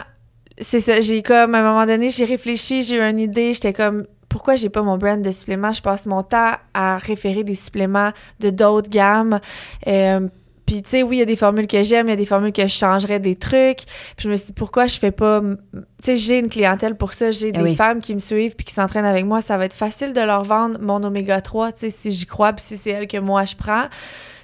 c'est 0.60 0.80
ça. 0.80 1.00
J'ai 1.00 1.22
comme, 1.22 1.54
à 1.54 1.60
un 1.60 1.62
moment 1.62 1.86
donné, 1.86 2.08
j'ai 2.08 2.24
réfléchi, 2.24 2.82
j'ai 2.82 2.96
eu 2.96 3.00
une 3.00 3.18
idée. 3.18 3.54
J'étais 3.54 3.72
comme, 3.72 4.06
pourquoi 4.28 4.56
j'ai 4.56 4.68
pas 4.68 4.82
mon 4.82 4.98
brand 4.98 5.20
de 5.20 5.30
suppléments? 5.30 5.72
Je 5.72 5.82
passe 5.82 6.06
mon 6.06 6.22
temps 6.22 6.52
à 6.74 6.98
référer 6.98 7.44
des 7.44 7.54
suppléments 7.54 8.10
de 8.40 8.50
d'autres 8.50 8.90
gammes. 8.90 9.40
Euh, 9.86 10.28
puis 10.68 10.82
tu 10.82 10.90
sais, 10.90 11.02
oui, 11.02 11.16
il 11.16 11.20
y 11.20 11.22
a 11.22 11.24
des 11.24 11.34
formules 11.34 11.66
que 11.66 11.82
j'aime, 11.82 12.08
il 12.08 12.10
y 12.10 12.12
a 12.12 12.16
des 12.16 12.26
formules 12.26 12.52
que 12.52 12.60
je 12.60 12.74
changerais 12.74 13.18
des 13.18 13.36
trucs. 13.36 13.86
Puis 14.16 14.24
je 14.24 14.28
me 14.28 14.36
suis 14.36 14.48
dit, 14.48 14.52
pourquoi 14.52 14.86
je 14.86 14.98
fais 14.98 15.10
pas... 15.10 15.40
Tu 15.40 15.80
sais, 16.02 16.16
j'ai 16.16 16.38
une 16.38 16.50
clientèle 16.50 16.94
pour 16.94 17.14
ça. 17.14 17.30
J'ai 17.30 17.52
Ah 17.54 17.62
des 17.62 17.70
oui. 17.70 17.74
femmes 17.74 18.02
qui 18.02 18.12
me 18.12 18.18
suivent 18.18 18.54
puis 18.54 18.66
qui 18.66 18.74
s'entraînent 18.74 19.06
avec 19.06 19.24
moi. 19.24 19.40
Ça 19.40 19.56
va 19.56 19.64
être 19.64 19.72
facile 19.72 20.12
de 20.12 20.20
leur 20.20 20.44
vendre 20.44 20.78
mon 20.78 21.02
oméga 21.02 21.40
3, 21.40 21.72
tu 21.72 21.78
sais, 21.78 21.90
si 21.90 22.10
j'y 22.10 22.26
crois 22.26 22.52
puis 22.52 22.62
si 22.62 22.76
c'est 22.76 22.90
elle 22.90 23.08
que 23.08 23.16
moi 23.16 23.46
je 23.46 23.56
prends. 23.56 23.86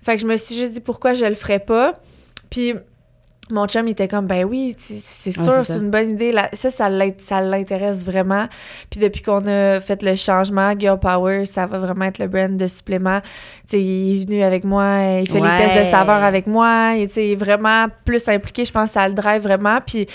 Fait 0.02 0.16
que 0.16 0.22
je 0.22 0.26
me 0.26 0.38
suis 0.38 0.56
juste 0.56 0.72
dit, 0.72 0.80
pourquoi 0.80 1.12
je 1.12 1.26
le 1.26 1.34
ferais 1.34 1.58
pas? 1.58 2.00
Puis 2.48 2.72
mon 3.50 3.66
chum, 3.66 3.86
il 3.86 3.90
était 3.90 4.08
comme, 4.08 4.26
ben 4.26 4.44
oui, 4.44 4.74
c'est 4.78 5.30
sûr, 5.32 5.52
c'est 5.64 5.74
une 5.74 5.90
bonne 5.90 6.12
idée. 6.12 6.32
Là, 6.32 6.48
ça, 6.54 6.70
ça 6.70 6.88
l'int- 6.88 7.12
ça 7.20 7.40
l'intéresse 7.42 8.02
vraiment. 8.02 8.46
Puis 8.90 9.00
depuis 9.00 9.20
qu'on 9.20 9.46
a 9.46 9.80
fait 9.80 10.02
le 10.02 10.16
changement, 10.16 10.72
Girl 10.78 10.98
Power, 10.98 11.44
ça 11.44 11.66
va 11.66 11.78
vraiment 11.78 12.06
être 12.06 12.18
le 12.18 12.26
brand 12.28 12.56
de 12.56 12.66
supplément. 12.68 13.20
Tu 13.20 13.30
sais, 13.76 13.82
il 13.82 14.16
est 14.22 14.24
venu 14.24 14.42
avec 14.42 14.64
moi, 14.64 15.20
il 15.20 15.28
fait 15.28 15.40
Ouais. 15.40 15.58
les 15.58 15.64
tests 15.66 15.86
de 15.86 15.90
saveur 15.90 16.24
avec 16.24 16.46
moi. 16.46 16.96
Et, 16.96 17.06
tu 17.06 17.14
sais, 17.14 17.26
il 17.28 17.32
est 17.32 17.36
vraiment 17.36 17.86
plus 18.06 18.26
impliqué. 18.28 18.64
Je 18.64 18.72
pense 18.72 18.88
que 18.88 18.94
ça 18.94 19.06
le 19.06 19.14
drive 19.14 19.42
vraiment. 19.42 19.78
Puis 19.86 20.06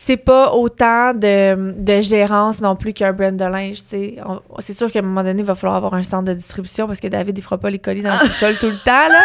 c'est 0.00 0.16
pas 0.16 0.52
autant 0.54 1.12
de, 1.12 1.72
de 1.78 2.00
gérance 2.00 2.60
non 2.60 2.76
plus 2.76 2.92
qu'un 2.92 3.12
brand 3.12 3.36
de 3.36 3.44
linge. 3.44 3.78
C'est 3.88 4.72
sûr 4.72 4.90
qu'à 4.90 5.00
un 5.00 5.02
moment 5.02 5.24
donné, 5.24 5.40
il 5.40 5.44
va 5.44 5.54
falloir 5.56 5.76
avoir 5.76 5.94
un 5.94 6.02
centre 6.04 6.24
de 6.24 6.34
distribution 6.34 6.86
parce 6.86 7.00
que 7.00 7.08
David, 7.08 7.36
il 7.36 7.42
fera 7.42 7.58
pas 7.58 7.68
les 7.68 7.78
colis 7.80 8.02
dans 8.02 8.14
le 8.22 8.28
sol 8.28 8.54
tout 8.60 8.66
le 8.66 8.78
temps. 8.84 9.08
Là. 9.08 9.22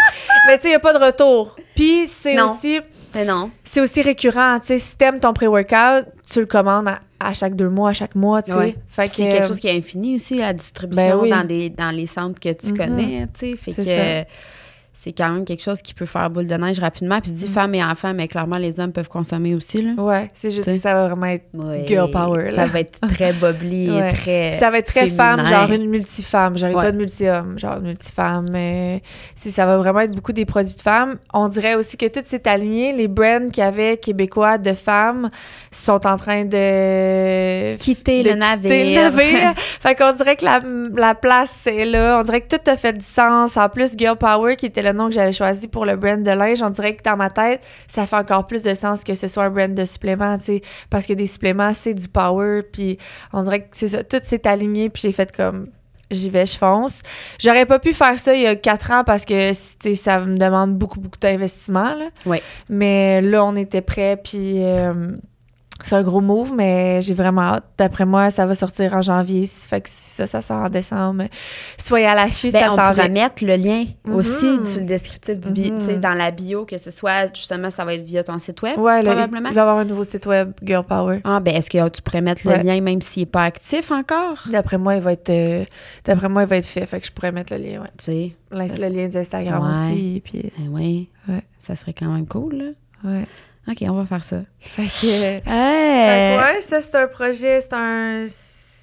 Mais 0.48 0.58
tu 0.58 0.64
sais, 0.64 0.68
il 0.70 0.72
n'y 0.72 0.76
a 0.76 0.80
pas 0.80 0.94
de 0.98 1.04
retour. 1.04 1.56
Puis 1.76 2.08
c'est 2.08 2.40
aussi 2.42 2.80
Mais 3.14 3.24
non. 3.24 3.52
c'est 3.64 3.82
aussi 3.82 4.02
récurrent. 4.02 4.60
Tu 4.62 4.68
sais, 4.68 4.80
si 4.80 4.96
t'aimes 4.98 5.20
ton 5.20 5.32
pré-workout, 5.34 6.06
tu 6.30 6.40
le 6.40 6.46
commandes 6.48 6.88
à, 6.88 7.00
à 7.20 7.34
chaque 7.34 7.56
deux 7.56 7.70
mois, 7.70 7.92
à 7.92 7.94
chaque 7.94 8.16
mois, 8.16 8.42
tu 8.42 8.52
sais. 8.52 8.58
Ouais. 8.58 8.76
Fait 8.90 9.04
Puis 9.04 9.10
que, 9.12 9.16
c'est 9.18 9.30
quelque 9.30 9.48
chose 9.48 9.60
qui 9.60 9.68
est 9.68 9.78
infini 9.78 10.16
aussi, 10.16 10.36
la 10.40 10.54
distribution 10.54 11.06
Ben 11.06 11.20
oui. 11.22 11.30
dans, 11.30 11.44
des, 11.48 11.70
dans 11.70 11.92
les 11.92 12.08
centres 12.08 12.40
que 12.40 12.52
tu 12.52 12.68
Mhm. 12.72 12.78
connais, 12.78 13.28
tu 13.40 13.52
sais. 13.52 13.56
Fait 13.58 13.72
que 13.72 14.26
c'est 15.04 15.12
quand 15.12 15.30
même 15.30 15.44
quelque 15.44 15.62
chose 15.64 15.82
qui 15.82 15.94
peut 15.94 16.06
faire 16.06 16.30
boule 16.30 16.48
de 16.48 16.56
neige 16.56 16.80
rapidement. 16.80 17.20
Puis 17.20 17.32
dis 17.32 17.50
femmes 17.50 17.76
et 17.76 17.84
enfants, 17.84 18.14
mais 18.14 18.30
clairement, 18.30 18.58
les 18.58 18.80
hommes 18.80 18.94
peuvent 18.94 19.10
consommer 19.10 19.54
aussi, 19.54 19.82
là. 19.82 20.02
Ouais, 20.02 20.30
c'est 20.34 20.50
juste 20.50 20.64
T'sais. 20.64 20.76
que 20.76 20.80
ça 20.82 20.94
va 20.94 21.08
vraiment 21.08 21.26
être... 21.26 21.44
Ouais. 21.54 21.84
Girl 21.88 22.10
power, 22.10 22.46
là. 22.52 22.54
Ça 22.54 22.66
va 22.68 22.80
être 22.80 23.02
très 23.02 23.34
bubbly 23.34 23.90
Ouais. 23.92 24.10
et 24.10 24.14
très. 24.14 24.50
Puis 24.52 24.60
ça 24.60 24.70
va 24.72 24.78
être 24.78 24.88
très 24.88 25.10
féminin. 25.10 25.36
femme, 25.38 25.46
genre 25.48 25.72
une 25.72 25.90
multifemme. 25.90 26.58
J'aurais 26.58 26.74
Ouais. 26.74 26.84
pas 26.84 26.92
de 26.94 26.98
multi-homme, 26.98 27.60
genre 27.60 27.78
une 27.80 27.88
multifemme. 27.88 28.46
Mais 28.52 29.02
si 29.36 29.52
ça 29.52 29.66
va 29.66 29.78
vraiment 29.78 30.00
être 30.00 30.12
beaucoup 30.12 30.32
des 30.32 30.46
produits 30.46 30.76
de 30.76 30.82
femmes. 30.82 31.18
On 31.34 31.50
dirait 31.50 31.76
aussi 31.76 31.98
que 31.98 32.06
tout 32.06 32.22
s'est 32.26 32.48
aligné. 32.48 32.94
Les 32.94 33.10
brands 33.10 33.50
qu'il 33.52 33.62
y 33.64 33.68
avait 33.68 33.98
québécois 33.98 34.58
de 34.58 34.72
femmes 34.74 35.30
sont 35.72 36.08
en 36.08 36.16
train 36.16 36.46
de 36.46 37.76
Quitter 37.78 38.24
de 38.24 38.30
le 38.30 38.36
quitter 38.36 38.36
navire. 38.36 38.86
le 39.12 39.18
navire. 39.18 39.54
fait 39.82 39.96
qu'on 39.96 40.14
dirait 40.14 40.36
que 40.38 40.46
la, 40.46 40.62
la 40.96 41.14
place 41.16 41.68
est 41.68 41.86
là. 41.86 42.20
On 42.20 42.24
dirait 42.24 42.42
que 42.42 42.56
tout 42.56 42.70
a 42.72 42.78
fait 42.78 42.94
du 42.94 43.04
sens. 43.04 43.58
En 43.58 43.68
plus, 43.70 43.92
Girl 43.98 44.18
Power, 44.18 44.56
qui 44.56 44.66
était 44.68 44.82
le 44.82 44.93
nom 44.94 45.08
que 45.08 45.14
j'avais 45.14 45.34
choisi 45.34 45.68
pour 45.68 45.86
le 45.86 45.96
brand 45.96 46.22
de 46.22 46.32
linge, 46.32 46.62
on 46.62 46.70
dirait 46.70 46.96
que 46.96 47.04
dans 47.04 47.18
ma 47.18 47.30
tête, 47.30 47.62
ça 47.88 48.06
fait 48.06 48.16
encore 48.16 48.48
plus 48.48 48.64
de 48.64 48.74
sens 48.74 49.04
que 49.04 49.16
ce 49.16 49.28
soit 49.28 49.46
un 49.46 49.50
brand 49.50 49.74
de 49.74 49.86
suppléments, 49.86 50.38
tu 50.38 50.46
sais. 50.46 50.62
Parce 50.90 51.06
que 51.06 51.14
des 51.14 51.28
suppléments, 51.28 51.74
c'est 51.74 51.94
du 51.94 52.08
power. 52.08 52.62
Puis 52.72 52.98
on 53.34 53.44
dirait 53.44 53.62
que 53.62 53.68
c'est 53.72 53.90
ça. 53.90 54.04
Tout 54.04 54.20
s'est 54.24 54.48
aligné. 54.48 54.90
Puis 54.90 55.04
j'ai 55.04 55.12
fait 55.12 55.36
comme 55.36 55.68
j'y 56.12 56.30
vais, 56.30 56.46
je 56.46 56.58
fonce. 56.58 57.02
J'aurais 57.40 57.66
pas 57.66 57.80
pu 57.80 57.94
faire 57.94 58.20
ça 58.20 58.34
il 58.34 58.42
y 58.42 58.48
a 58.48 58.56
quatre 58.56 58.92
ans 58.92 59.04
parce 59.04 59.26
que 59.26 59.52
tu 59.52 59.56
sais, 59.82 59.96
ça 59.96 60.20
me 60.20 60.38
demande 60.38 60.76
beaucoup, 60.76 61.00
beaucoup 61.00 61.20
d'investissement. 61.20 61.96
là. 61.96 62.10
Ouais. 62.26 62.42
Mais 62.70 63.22
là, 63.22 63.44
on 63.44 63.56
était 63.56 63.82
prêts, 63.82 64.18
puis 64.24 64.64
euh, 64.64 65.12
c'est 65.84 65.96
un 65.96 66.02
gros 66.04 66.22
move, 66.22 66.54
mais 66.56 67.02
j'ai 67.02 67.14
vraiment 67.14 67.42
hâte. 67.42 67.64
D'après 67.78 68.06
moi, 68.06 68.32
ça 68.32 68.46
va 68.46 68.56
sortir 68.56 68.94
en 68.96 69.02
janvier. 69.02 69.46
Fait 69.48 69.82
que 69.82 69.90
ça, 69.92 70.26
ça 70.28 70.42
sort 70.42 70.58
en 70.64 70.70
décembre. 70.70 71.26
Soyez 71.78 72.06
à 72.08 72.16
l'affût, 72.16 72.52
Ben, 72.52 72.60
ça 72.62 72.66
on 72.68 72.70
s'en 72.76 72.90
pourra 72.90 72.94
vient. 72.94 73.10
mettre 73.10 73.44
le 73.46 73.56
lien 73.56 73.86
aussi 74.12 74.46
Mhm. 74.46 74.64
sur 74.64 74.80
le 74.82 74.88
descriptif 74.88 75.40
du 75.40 75.52
bi- 75.52 75.72
Mhm. 75.72 76.00
dans 76.00 76.14
la 76.14 76.32
bio, 76.32 76.66
que 76.66 76.78
ce 76.78 76.90
soit 76.92 77.34
justement, 77.36 77.70
ça 77.70 77.86
va 77.86 77.94
être 77.94 78.04
via 78.04 78.24
ton 78.24 78.40
site 78.40 78.62
web, 78.62 78.78
Ouais, 78.80 79.02
là, 79.02 79.12
il- 79.12 79.16
probablement. 79.16 79.50
il 79.50 79.56
va 79.56 79.60
y 79.62 79.64
avoir 79.64 79.78
un 79.78 79.86
nouveau 79.86 80.04
site 80.04 80.26
web, 80.26 80.52
Girl 80.64 80.84
Power. 80.86 81.20
Ah, 81.24 81.40
ben, 81.40 81.54
est-ce 81.56 81.70
que 81.70 81.90
tu 81.90 82.02
pourrais 82.02 82.22
mettre 82.22 82.48
le 82.48 82.64
lien 82.64 82.82
même 82.82 83.02
s'il 83.02 83.22
n'est 83.24 83.28
pas 83.28 83.44
actif 83.44 83.92
encore? 83.92 84.44
D'après 84.50 84.78
moi, 84.78 84.96
il 84.96 85.02
va 85.02 85.14
être 85.14 85.30
euh, 85.30 85.66
d'après 86.06 86.30
moi, 86.30 86.44
il 86.44 86.48
va 86.48 86.58
être 86.58 86.66
fait. 86.66 86.86
Fait 86.86 87.00
que 87.00 87.08
je 87.08 87.12
pourrais 87.12 87.32
mettre 87.32 87.54
le 87.54 87.60
lien, 87.60 87.82
ouais. 87.82 87.88
Tu 87.98 88.06
sais, 88.06 88.32
L'in- 88.52 88.68
Ça, 88.70 88.88
Le 88.88 88.96
lien 88.96 89.08
d'Instagram 89.08 89.64
Ouais. 89.64 89.92
aussi, 89.92 90.22
puis 90.24 90.52
ben 90.58 90.68
oui, 90.70 91.10
Ouais. 91.28 91.42
ça 91.60 91.76
serait 91.76 91.94
quand 91.94 92.06
même 92.06 92.28
cool, 92.28 92.56
là. 92.56 93.10
ouais. 93.10 93.24
OK, 93.68 93.78
on 93.88 93.94
va 93.94 94.06
faire 94.06 94.24
ça. 94.24 94.38
Fait 94.60 94.84
que... 94.84 94.90
Fait 94.90 95.44
Hey! 95.46 96.38
que 96.38 96.44
ouais, 96.56 96.62
ça 96.62 96.82
c'est 96.82 96.96
un 96.96 97.08
projet, 97.08 97.62
c'est 97.62 97.74
un 97.74 98.26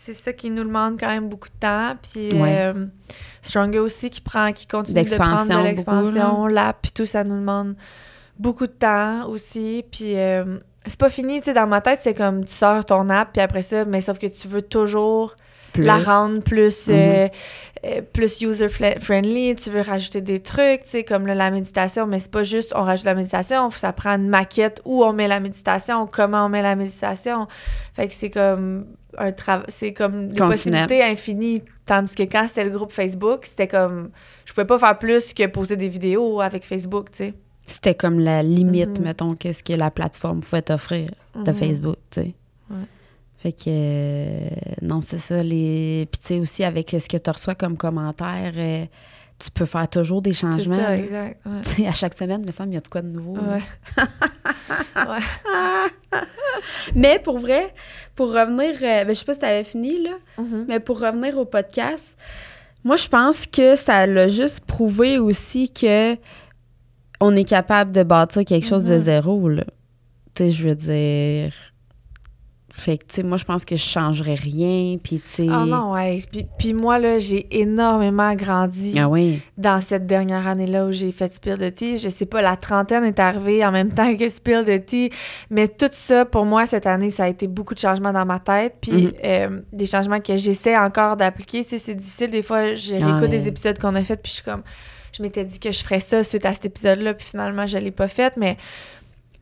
c'est 0.03 0.15
ça 0.15 0.33
qui 0.33 0.49
nous 0.51 0.65
demande 0.65 0.99
quand 0.99 1.09
même 1.09 1.29
beaucoup 1.29 1.49
de 1.49 1.59
temps 1.61 1.95
puis 2.03 2.33
Ouais. 2.33 2.57
euh, 2.75 2.87
Stronger 3.43 3.79
aussi 3.81 4.09
qui 4.11 4.21
prend 4.23 4.53
qui 4.53 4.67
continue 4.67 5.03
de 5.05 5.15
prendre 5.17 5.45
de 5.49 5.63
l'expansion, 5.65 6.47
l'app 6.47 6.79
puis 6.83 6.93
tout 6.93 7.05
ça 7.07 7.23
nous 7.25 7.39
demande 7.39 7.77
beaucoup 8.39 8.67
de 8.67 8.73
temps 8.73 9.27
aussi 9.29 9.85
puis 9.93 10.17
euh, 10.19 10.59
c'est 10.87 10.99
pas 10.99 11.11
fini, 11.11 11.41
tu 11.41 11.47
sais 11.47 11.53
dans 11.53 11.67
ma 11.67 11.83
tête, 11.83 12.01
c'est 12.03 12.15
comme 12.15 12.45
tu 12.47 12.53
sors 12.55 12.85
ton 12.87 13.09
app 13.09 13.29
puis 13.35 13.43
après 13.43 13.63
ça 13.63 13.85
mais 13.85 14.01
sauf 14.01 14.19
que 14.19 14.27
tu 14.27 14.49
veux 14.49 14.63
toujours 14.63 15.37
Plus. 15.73 15.85
la 15.85 15.99
rendre 15.99 16.43
plus 16.43 16.89
Mhm. 16.89 16.95
euh, 16.95 17.29
euh, 17.85 18.01
plus 18.13 18.41
user 18.41 18.67
fla- 18.69 18.99
friendly, 18.99 19.55
tu 19.55 19.71
veux 19.71 19.81
rajouter 19.81 20.21
des 20.21 20.41
trucs, 20.41 20.83
tu 20.85 20.91
sais 20.91 21.05
comme 21.05 21.27
là, 21.27 21.35
la 21.35 21.51
méditation, 21.51 22.07
mais 22.07 22.19
c'est 22.19 22.31
pas 22.31 22.43
juste 22.45 22.73
on 22.77 22.83
rajoute 22.83 23.05
la 23.07 23.15
méditation, 23.15 23.71
ça 23.71 23.93
prend 23.93 24.11
une 24.17 24.29
maquette 24.29 24.83
où 24.85 25.05
on 25.05 25.13
met 25.13 25.29
la 25.29 25.39
méditation, 25.41 26.07
comment 26.07 26.47
on 26.47 26.49
met 26.49 26.63
la 26.63 26.75
méditation. 26.77 27.47
Fait 27.95 28.09
que 28.09 28.15
c'est 28.15 28.31
comme 28.31 28.87
un 29.19 29.33
travail, 29.33 29.67
c'est 29.69 29.93
comme 29.93 30.29
des 30.29 30.39
possibilités 30.41 31.03
infinies 31.03 31.63
tandis 31.87 32.15
que 32.15 32.23
quand 32.25 32.47
c'était 32.49 32.65
le 32.65 32.71
groupe 32.71 32.93
Facebook, 32.93 33.45
c'était 33.47 33.67
comme 33.69 34.11
je 34.45 34.53
pouvais 34.53 34.67
pas 34.67 34.79
faire 34.79 34.99
plus 34.99 35.33
que 35.33 35.47
poser 35.47 35.77
des 35.77 35.89
vidéos 35.89 36.41
avec 36.41 36.65
Facebook, 36.65 37.11
tu 37.13 37.19
sais. 37.19 37.35
C'était 37.67 37.95
comme 37.95 38.19
la 38.19 38.43
limite, 38.43 38.99
Mhm. 38.99 39.05
mettons, 39.05 39.31
que 39.37 39.53
ce 39.53 39.63
que 39.63 39.73
la 39.75 39.91
plateforme 39.93 40.41
pouvait 40.41 40.63
t'offrir 40.63 41.11
de 41.37 41.51
Mhm. 41.53 41.57
Facebook, 41.57 41.97
tu 42.11 42.21
sais. 42.23 42.35
Ouais. 42.71 42.77
Fait 43.43 43.53
que, 43.53 43.63
euh, 43.69 44.49
non, 44.83 45.01
c'est 45.01 45.19
ça. 45.19 45.43
Les... 45.43 46.07
Puis, 46.13 46.21
tu 46.21 46.27
sais, 46.35 46.41
aussi, 46.41 46.63
avec 46.63 46.91
ce 46.91 47.09
que 47.09 47.17
tu 47.17 47.31
reçois 47.31 47.55
comme 47.55 47.77
commentaire, 47.79 48.53
euh, 48.55 48.85
tu 49.39 49.51
peux 49.51 49.65
faire 49.65 49.89
toujours 49.89 50.21
des 50.21 50.35
C'est 50.35 50.41
changements. 50.43 50.77
ça, 50.77 50.83
là. 50.83 50.99
exact. 50.99 51.41
ouais. 51.79 51.87
À 51.87 51.95
chaque 51.95 52.13
semaine, 52.15 52.43
il 52.43 52.47
me 52.49 52.53
semble, 52.53 52.71
il 52.71 52.75
y 52.75 52.77
a 52.77 52.81
de 52.83 52.89
quoi 52.89 53.01
de 53.01 53.09
nouveau. 53.09 53.37
là. 53.37 53.59
Ouais. 54.97 56.21
Mais 56.95 57.19
pour 57.19 57.39
vrai, 57.39 57.73
pour 58.15 58.29
revenir, 58.33 58.75
euh, 58.83 59.05
ben, 59.05 59.09
je 59.09 59.15
sais 59.15 59.25
pas 59.25 59.33
si 59.35 59.39
tu 59.41 59.47
avais 59.47 59.65
fini, 59.65 60.03
là, 60.03 60.11
Mhm. 60.39 60.67
mais 60.69 60.81
pour 60.81 61.01
revenir 61.01 61.39
au 61.39 61.45
podcast, 61.45 62.17
moi, 62.85 62.97
je 62.97 63.09
pense 63.09 63.47
que 63.47 63.77
ça 63.77 64.07
l'a 64.07 64.29
juste 64.29 64.61
prouvé 64.61 65.19
aussi 65.19 65.71
que 65.71 66.17
on 67.21 67.37
est 67.37 67.45
capable 67.45 67.93
de 67.93 68.03
bâtir 68.03 68.45
quelque 68.45 68.67
chose 68.67 68.85
de 68.85 68.97
Mhm. 68.97 69.03
zéro, 69.03 69.49
là. 69.49 69.65
Tu 70.35 70.45
sais, 70.45 70.51
je 70.51 70.69
veux 70.69 70.75
dire... 70.75 71.53
Fait 72.73 72.99
que, 72.99 73.05
tu 73.07 73.17
sais, 73.17 73.23
moi, 73.23 73.37
je 73.37 73.45
pense 73.45 73.65
que 73.65 73.75
je 73.77 73.83
changerais 73.83 74.35
rien, 74.37 74.97
puis 75.03 75.21
tu 75.21 75.29
sais... 75.29 75.47
Ah 75.51 75.65
non, 75.67 75.93
ouais. 75.93 76.19
Puis, 76.31 76.47
puis 76.59 76.73
moi, 76.73 76.99
là, 76.99 77.19
j'ai 77.19 77.47
énormément 77.61 78.35
grandi. 78.35 78.95
Ah 78.99 79.09
oui. 79.09 79.41
dans 79.59 79.81
cette 79.81 80.07
dernière 80.07 80.47
année-là 80.47 80.87
où 80.87 80.93
j'ai 80.93 81.11
fait 81.13 81.35
Spill 81.35 81.57
the 81.59 81.75
Tea. 81.75 81.97
Je 81.99 82.09
sais 82.09 82.27
pas, 82.27 82.43
la 82.43 82.57
trentaine 82.57 83.05
est 83.05 83.19
arrivée 83.19 83.65
en 83.67 83.73
même 83.73 83.91
temps 83.95 84.15
que 84.17 84.29
Spill 84.29 84.65
the 84.65 84.85
Tea. 84.87 85.11
Mais 85.51 85.69
tout 85.69 85.89
ça, 85.93 86.25
pour 86.25 86.45
moi, 86.45 86.67
cette 86.67 86.87
année, 86.87 87.11
ça 87.11 87.25
a 87.25 87.29
été 87.29 87.47
beaucoup 87.49 87.75
de 87.75 87.81
changements 87.81 88.13
dans 88.13 88.25
ma 88.27 88.39
tête. 88.39 88.77
Puis 88.81 88.93
Mhm. 89.07 89.13
euh, 89.25 89.61
des 89.73 89.87
changements 89.87 90.21
que 90.21 90.37
j'essaie 90.37 90.77
encore 90.77 91.17
d'appliquer. 91.17 91.65
Tu 91.65 91.71
sais, 91.71 91.79
c'est 91.79 91.95
difficile. 91.95 92.31
Des 92.31 92.43
fois, 92.43 92.75
je 92.77 92.95
Ah 92.95 93.05
réécoute 93.05 93.23
ouais. 93.23 93.29
des 93.29 93.49
épisodes 93.49 93.79
qu'on 93.79 93.95
a 93.95 94.05
faits, 94.05 94.23
puis 94.23 94.31
je 94.31 94.35
suis 94.37 94.45
comme... 94.45 94.63
Je 95.13 95.25
m'étais 95.25 95.45
dit 95.45 95.59
que 95.59 95.73
je 95.73 95.83
ferais 95.83 95.99
ça 95.99 96.23
suite 96.23 96.47
à 96.47 96.55
cet 96.55 96.67
épisode-là, 96.67 97.15
puis 97.15 97.27
finalement, 97.27 97.67
je 97.67 97.77
l'ai 97.79 97.91
pas 97.91 98.07
fait. 98.07 98.33
Mais 98.37 98.57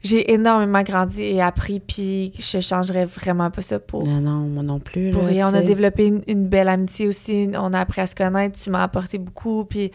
j'ai 0.02 0.32
énormément 0.32 0.82
grandi 0.82 1.22
et 1.22 1.42
appris, 1.42 1.80
puis 1.80 2.32
je 2.38 2.60
changerais 2.60 3.04
vraiment 3.04 3.50
pas 3.50 3.62
ça 3.62 3.80
pour... 3.80 4.06
Non, 4.06 4.20
non, 4.20 4.46
moi 4.46 4.62
non 4.62 4.78
plus. 4.78 5.10
Pour 5.10 5.24
là. 5.24 5.48
On 5.48 5.54
a 5.54 5.60
développé 5.60 6.06
une, 6.06 6.22
une 6.28 6.46
belle 6.46 6.68
amitié 6.68 7.08
aussi. 7.08 7.50
On 7.54 7.72
a 7.72 7.80
appris 7.80 8.00
à 8.00 8.06
se 8.06 8.14
connaître. 8.14 8.58
Tu 8.60 8.70
m'as 8.70 8.84
apporté 8.84 9.18
beaucoup. 9.18 9.64
Puis 9.64 9.90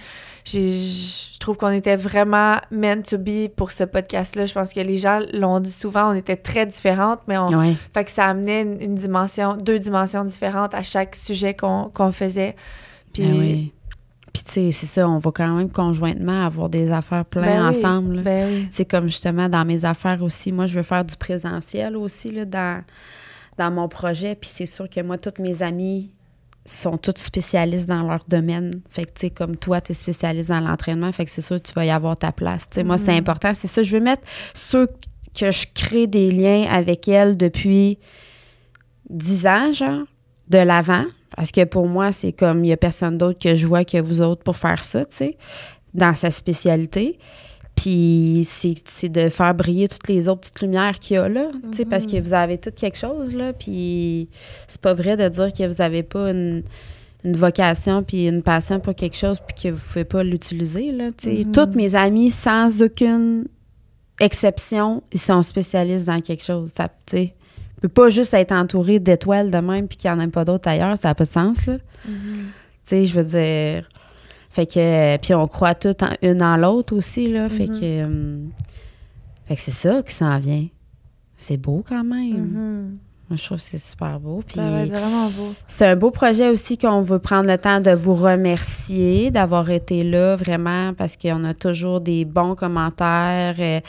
je 0.45 1.39
trouve 1.39 1.55
qu'on 1.55 1.71
était 1.71 1.95
vraiment 1.95 2.57
meant 2.69 3.01
to 3.01 3.17
be 3.17 3.47
pour 3.47 3.71
ce 3.71 3.85
podcast-là. 3.85 4.45
Je 4.45 4.53
pense 4.53 4.73
que 4.73 4.81
les 4.81 4.97
gens 4.97 5.21
l'ont 5.31 5.61
dit 5.61 5.71
souvent. 5.71 6.11
On 6.11 6.15
était 6.15 6.35
très 6.35 6.65
différentes, 6.65 7.21
mais 7.29 7.37
on. 7.37 7.47
Ouais. 7.47 7.75
Fait 7.93 8.03
que 8.03 8.11
ça 8.11 8.25
amenait 8.25 8.63
une, 8.63 8.81
une 8.81 8.95
dimension, 8.95 9.55
deux 9.55 9.79
dimensions 9.79 10.25
différentes 10.25 10.75
à 10.75 10.83
chaque 10.83 11.15
sujet 11.15 11.53
qu'on 11.53 11.89
qu'on 11.93 12.11
faisait. 12.11 12.57
Puis. 13.13 13.23
Ben 13.23 13.39
oui. 13.39 13.73
Puis, 14.33 14.43
tu 14.43 14.51
sais, 14.51 14.71
c'est 14.71 14.85
ça, 14.87 15.07
on 15.07 15.19
va 15.19 15.31
quand 15.31 15.55
même 15.55 15.69
conjointement 15.69 16.45
avoir 16.45 16.67
des 16.67 16.89
affaires 16.91 17.23
plein 17.23 17.41
Ben 17.43 17.65
ensemble. 17.67 18.21
Ben 18.23 18.49
oui. 18.49 18.67
C'est 18.71 18.85
comme 18.85 19.05
justement 19.05 19.47
dans 19.47 19.63
mes 19.63 19.85
affaires 19.85 20.23
aussi. 20.23 20.51
Moi, 20.51 20.65
je 20.65 20.75
veux 20.75 20.83
faire 20.83 21.05
du 21.05 21.15
présentiel 21.15 21.95
aussi 21.95 22.31
là, 22.31 22.43
dans, 22.45 22.83
dans 23.59 23.69
mon 23.69 23.87
projet. 23.87 24.33
Puis 24.35 24.49
c'est 24.51 24.65
sûr 24.65 24.89
que 24.89 24.99
moi, 25.01 25.19
toutes 25.19 25.37
mes 25.37 25.61
amies 25.61 26.09
sont 26.65 26.97
toutes 26.97 27.19
spécialistes 27.19 27.87
dans 27.87 28.01
leur 28.01 28.25
domaine. 28.27 28.71
Fait 28.89 29.03
que, 29.05 29.11
tu 29.13 29.19
sais, 29.21 29.29
comme 29.29 29.55
toi, 29.55 29.81
tu 29.81 29.91
es 29.91 29.95
spécialiste 29.95 30.49
dans 30.49 30.61
l'entraînement. 30.61 31.11
Fait 31.11 31.25
que 31.25 31.31
c'est 31.31 31.41
sûr 31.41 31.57
que 31.57 31.67
tu 31.67 31.73
vas 31.73 31.85
y 31.85 31.91
avoir 31.91 32.17
ta 32.17 32.31
place. 32.31 32.67
Tu 32.71 32.75
sais, 32.75 32.83
moi, 32.83 32.97
c'est 32.97 33.11
Mhm. 33.11 33.19
important. 33.19 33.51
C'est 33.53 33.67
ça. 33.67 33.83
Je 33.83 33.95
veux 33.97 34.01
mettre 34.03 34.23
ceux 34.55 34.87
que 35.39 35.51
je 35.51 35.67
crée 35.75 36.07
des 36.07 36.31
liens 36.31 36.63
avec 36.71 37.07
elles 37.07 37.37
depuis 37.37 37.99
10 39.09 39.45
ans, 39.45 39.73
genre, 39.73 40.05
de 40.49 40.57
l'avant. 40.57 41.05
Parce 41.35 41.51
que 41.51 41.63
pour 41.63 41.87
moi, 41.87 42.11
c'est 42.11 42.31
comme, 42.31 42.59
il 42.59 42.67
n'y 42.67 42.73
a 42.73 42.77
personne 42.77 43.17
d'autre 43.17 43.39
que 43.39 43.55
je 43.55 43.65
vois 43.65 43.85
que 43.85 43.99
vous 43.99 44.21
autres 44.21 44.43
pour 44.43 44.57
faire 44.57 44.83
ça, 44.83 45.05
tu 45.05 45.17
sais, 45.17 45.37
dans 45.93 46.15
sa 46.15 46.31
spécialité. 46.31 47.17
Puis 47.75 48.47
c'est 48.47 49.09
de 49.09 49.29
faire 49.29 49.55
briller 49.55 49.87
toutes 49.87 50.07
les 50.07 50.27
autres 50.27 50.41
petites 50.41 50.61
lumières 50.61 50.99
qu'il 50.99 51.15
y 51.15 51.17
a 51.17 51.27
là, 51.27 51.49
tu 51.71 51.77
sais, 51.77 51.85
parce 51.85 52.05
que 52.05 52.21
vous 52.21 52.33
avez 52.33 52.59
tout 52.59 52.69
quelque 52.69 52.97
chose, 52.97 53.33
là. 53.33 53.51
Puis 53.51 54.29
c'est 54.67 54.79
pas 54.79 54.93
vrai 54.93 55.17
de 55.17 55.27
dire 55.27 55.51
que 55.51 55.67
vous 55.67 55.81
avez 55.81 56.03
pas 56.03 56.29
une, 56.29 56.63
une 57.23 57.35
vocation 57.35 58.03
puis 58.03 58.27
une 58.27 58.43
passion 58.43 58.79
pour 58.79 58.93
quelque 58.93 59.17
chose 59.17 59.39
puis 59.39 59.63
que 59.63 59.69
vous 59.69 59.81
pouvez 59.87 60.05
pas 60.05 60.23
l'utiliser, 60.23 60.91
là, 60.91 61.07
tu 61.17 61.29
sais. 61.29 61.45
Mhm. 61.45 61.51
Toutes 61.51 61.75
mes 61.75 61.95
amies, 61.95 62.29
sans 62.29 62.83
aucune 62.83 63.45
exception, 64.19 65.01
ils 65.11 65.19
sont 65.19 65.41
spécialistes 65.41 66.05
dans 66.05 66.21
quelque 66.21 66.43
chose, 66.43 66.71
ça, 66.77 66.89
tu 67.07 67.17
sais. 67.17 67.33
On 67.83 67.87
peut 67.87 67.89
pas 68.03 68.09
juste 68.09 68.33
être 68.33 68.53
entouré 68.53 68.99
d'étoiles 68.99 69.51
de 69.51 69.57
même 69.57 69.87
puis 69.89 69.97
qu'il 69.97 70.09
n'y 70.09 70.15
en 70.15 70.19
a 70.21 70.27
pas 70.29 70.45
d'autres 70.45 70.69
ailleurs, 70.69 70.97
ça 70.97 71.09
n'a 71.09 71.15
pas 71.15 71.25
de 71.25 71.29
sens, 71.29 71.65
là. 71.65 71.73
Mhm. 72.07 72.13
Tu 72.15 72.49
sais, 72.85 73.05
je 73.05 73.19
veux 73.19 73.25
dire. 73.25 73.89
Fait 74.51 74.65
que. 74.65 75.17
Puis 75.17 75.33
on 75.33 75.47
croit 75.47 75.75
tout 75.75 75.95
en, 76.03 76.09
une 76.21 76.41
en 76.41 76.55
l'autre 76.55 76.95
aussi, 76.95 77.27
là. 77.27 77.49
Fait 77.49 77.67
Mhm. 77.67 77.79
que. 77.79 78.03
hum, 78.05 78.49
fait 79.47 79.55
que 79.57 79.61
c'est 79.61 79.71
ça 79.71 80.01
qui 80.01 80.13
s'en 80.13 80.39
vient. 80.39 80.67
C'est 81.35 81.57
beau 81.57 81.83
quand 81.87 82.03
même. 82.05 82.37
Mhm. 82.37 82.97
Moi, 83.29 83.37
je 83.37 83.45
trouve 83.45 83.57
que 83.57 83.63
c'est 83.63 83.77
super 83.79 84.19
beau. 84.19 84.41
Puis 84.45 84.55
Ça 84.55 84.69
va 84.69 84.81
être 84.83 84.91
vraiment 84.91 85.27
beau. 85.29 85.53
c'est 85.67 85.87
un 85.87 85.95
beau 85.95 86.11
projet 86.11 86.49
aussi 86.49 86.77
qu'on 86.77 87.01
veut 87.01 87.19
prendre 87.19 87.49
le 87.49 87.57
temps 87.57 87.79
de 87.81 87.91
vous 87.91 88.15
remercier 88.15 89.31
d'avoir 89.31 89.69
été 89.71 90.03
là, 90.03 90.35
vraiment, 90.37 90.93
parce 90.93 91.17
qu'on 91.17 91.43
a 91.45 91.53
toujours 91.53 91.99
des 91.99 92.23
bons 92.25 92.55
commentaires. 92.55 93.55
euh, 93.59 93.79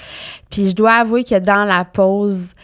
puis 0.50 0.70
je 0.70 0.74
dois 0.74 0.94
avouer 0.94 1.22
que 1.24 1.38
dans 1.38 1.64
la 1.64 1.84
pause, 1.84 2.54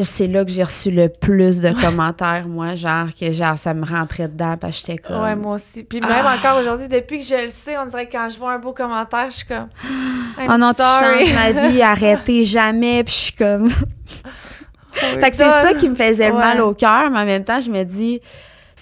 c'est 0.00 0.26
là 0.26 0.44
que 0.44 0.50
j'ai 0.50 0.62
reçu 0.62 0.90
le 0.90 1.08
plus 1.10 1.60
de 1.60 1.70
commentaires, 1.78 2.46
moi, 2.48 2.74
genre 2.76 3.08
que 3.18 3.30
genre 3.32 3.58
ça 3.58 3.74
me 3.74 3.84
rentrait 3.84 4.26
dedans, 4.28 4.56
parce 4.58 4.80
que 4.80 4.86
j'étais 4.92 4.98
comme. 5.02 5.20
Ouais, 5.22 5.36
moi 5.36 5.56
aussi. 5.56 5.82
Puis 5.84 6.00
même 6.00 6.10
Ah. 6.24 6.34
encore 6.38 6.58
aujourd'hui, 6.60 6.88
depuis 6.88 7.18
que 7.20 7.26
je 7.26 7.42
le 7.42 7.48
sais, 7.50 7.76
on 7.76 7.84
dirait 7.84 8.06
que 8.06 8.12
quand 8.12 8.28
je 8.30 8.38
vois 8.38 8.52
un 8.54 8.58
beau 8.58 8.72
commentaire, 8.72 9.26
je 9.30 9.36
suis 9.36 9.46
comme. 9.46 9.68
Oh 10.48 10.56
non, 10.58 10.72
tu 10.72 10.82
sorry. 10.82 11.26
changes 11.26 11.34
ma 11.34 11.68
vie, 11.68 11.82
arrêtez 11.82 12.44
jamais. 12.46 13.04
Puis 13.04 13.12
je 13.14 13.20
suis 13.20 13.32
comme. 13.32 13.68
Fait 14.94 15.30
que 15.30 15.36
c'est 15.36 15.48
ça 15.48 15.74
qui 15.74 15.88
me 15.88 15.94
faisait 15.94 16.30
Ouais. 16.30 16.38
mal 16.38 16.60
au 16.60 16.74
cœur, 16.74 17.10
mais 17.10 17.18
en 17.20 17.24
même 17.26 17.44
temps, 17.44 17.60
je 17.60 17.70
me 17.70 17.82
dis, 17.84 18.20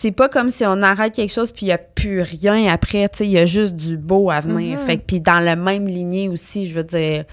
c'est 0.03 0.13
pas 0.13 0.31
comme 0.31 0.51
si 0.51 0.65
on 0.65 0.81
arrête 0.81 1.15
quelque 1.15 1.31
chose 1.33 1.51
puis 1.53 1.67
il 1.67 1.69
n'y 1.69 1.73
a 1.75 1.79
plus 1.79 2.23
rien 2.23 2.73
après, 2.73 3.07
tu 3.11 3.19
sais, 3.19 3.25
il 3.27 3.33
y 3.33 3.39
a 3.39 3.45
juste 3.45 3.77
du 3.77 3.99
beau 3.99 4.31
à 4.31 4.41
venir. 4.41 4.81
Mhm. 4.81 4.87
Fait 4.87 4.97
puis 4.97 5.21
dans 5.21 5.41
la 5.45 5.57
même 5.57 5.87
lignée 5.87 6.31
aussi, 6.31 6.67
je 6.71 6.75
veux 6.75 6.85
dire. 6.85 7.25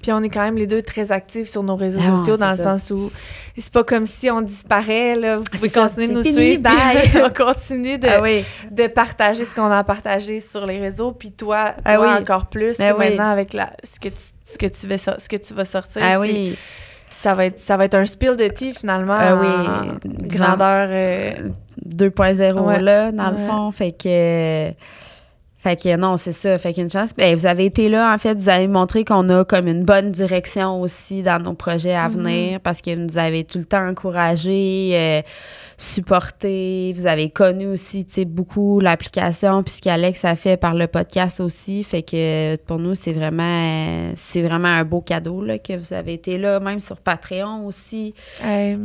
Puis 0.00 0.10
on 0.10 0.22
est 0.22 0.30
quand 0.30 0.40
même 0.42 0.56
les 0.56 0.66
deux 0.66 0.80
très 0.80 1.12
actifs 1.12 1.50
sur 1.50 1.62
nos 1.62 1.76
réseaux 1.76 2.00
Ah 2.02 2.16
sociaux 2.16 2.38
dans 2.38 2.52
le 2.52 2.56
sens 2.56 2.90
où 2.90 3.10
c'est 3.58 3.70
pas 3.70 3.84
comme 3.84 4.06
si 4.06 4.30
on 4.30 4.40
disparaît, 4.40 5.16
là. 5.16 5.36
Vous 5.36 5.44
pouvez 5.44 5.68
C'est 5.68 5.74
ça, 5.74 5.82
continuer 5.88 6.08
de 6.08 6.12
nous 6.14 6.22
fini, 6.22 6.34
suivre. 6.34 6.62
bye. 6.62 7.22
on 7.24 7.30
continue 7.30 7.98
de, 7.98 8.08
Ah 8.08 8.22
oui. 8.22 8.42
de 8.70 8.86
partager 8.86 9.44
ce 9.44 9.54
qu'on 9.54 9.70
a 9.70 9.84
partagé 9.84 10.40
sur 10.40 10.64
les 10.64 10.78
réseaux. 10.78 11.12
Puis 11.12 11.30
toi, 11.32 11.72
toi 11.72 11.82
Ah 11.84 12.00
oui. 12.00 12.06
encore 12.22 12.46
plus. 12.46 12.80
Ah 12.80 12.94
oui. 12.98 13.10
Maintenant, 13.10 13.28
avec 13.30 13.52
la, 13.52 13.70
ce, 13.84 14.00
que 14.00 14.08
tu, 14.08 14.16
ce, 14.46 14.56
que 14.56 14.66
tu 14.66 14.86
vas, 14.86 14.96
ce 14.96 15.28
que 15.28 15.36
tu 15.36 15.52
vas 15.52 15.66
sortir. 15.66 16.00
Ah 16.02 16.18
oui. 16.18 16.56
Ça 17.10 17.34
va, 17.34 17.46
être, 17.46 17.60
ça 17.60 17.76
va 17.76 17.84
être 17.84 17.94
un 17.94 18.04
spill 18.04 18.34
de 18.36 18.48
tea, 18.48 18.72
finalement. 18.72 19.14
Ah 19.16 19.36
oui. 19.36 20.08
Grandeur. 20.28 20.88
euh, 20.90 21.32
2.0 21.86 22.60
Ouais. 22.60 22.80
là, 22.80 23.12
dans 23.12 23.30
le 23.30 23.36
fond. 23.46 23.72
Fait 23.72 23.92
que. 23.92 24.70
Fait 25.64 25.80
que 25.82 25.96
non, 25.96 26.18
c'est 26.18 26.32
ça. 26.32 26.58
Fait 26.58 26.74
qu'une 26.74 26.90
chance. 26.90 27.10
Ben, 27.16 27.34
vous 27.34 27.46
avez 27.46 27.64
été 27.64 27.88
là, 27.88 28.14
en 28.14 28.18
fait, 28.18 28.34
vous 28.34 28.50
avez 28.50 28.68
montré 28.68 29.02
qu'on 29.04 29.28
a 29.30 29.46
comme 29.46 29.66
une 29.66 29.82
bonne 29.82 30.10
direction 30.12 30.82
aussi 30.82 31.22
dans 31.22 31.42
nos 31.42 31.54
projets 31.54 31.94
à 31.94 32.10
Mhm. 32.10 32.14
venir 32.18 32.60
parce 32.60 32.82
que 32.82 32.94
vous 32.94 33.00
nous 33.00 33.16
avez 33.16 33.44
tout 33.44 33.56
le 33.58 33.64
temps 33.64 33.88
encouragé, 33.88 34.90
euh, 34.92 35.22
supporté. 35.78 36.92
Vous 36.96 37.06
avez 37.06 37.30
connu 37.30 37.66
aussi, 37.66 38.04
tu 38.04 38.12
sais, 38.14 38.24
beaucoup 38.24 38.80
l'application 38.80 39.62
puis 39.62 39.72
ce 39.74 39.80
qu'Alex 39.80 40.24
a 40.24 40.36
fait 40.36 40.56
par 40.56 40.74
le 40.74 40.86
podcast 40.86 41.40
aussi. 41.40 41.82
Fait 41.84 42.02
que 42.02 42.56
pour 42.56 42.78
nous, 42.78 42.94
c'est 42.94 43.12
vraiment, 43.12 43.42
euh, 43.42 44.12
c'est 44.16 44.42
vraiment 44.42 44.68
un 44.68 44.84
beau 44.84 45.00
cadeau 45.00 45.42
là, 45.42 45.58
que 45.58 45.76
vous 45.76 45.92
avez 45.92 46.14
été 46.14 46.38
là, 46.38 46.60
même 46.60 46.80
sur 46.80 46.96
Patreon 46.98 47.66
aussi. 47.66 48.14
Euh, 48.44 48.76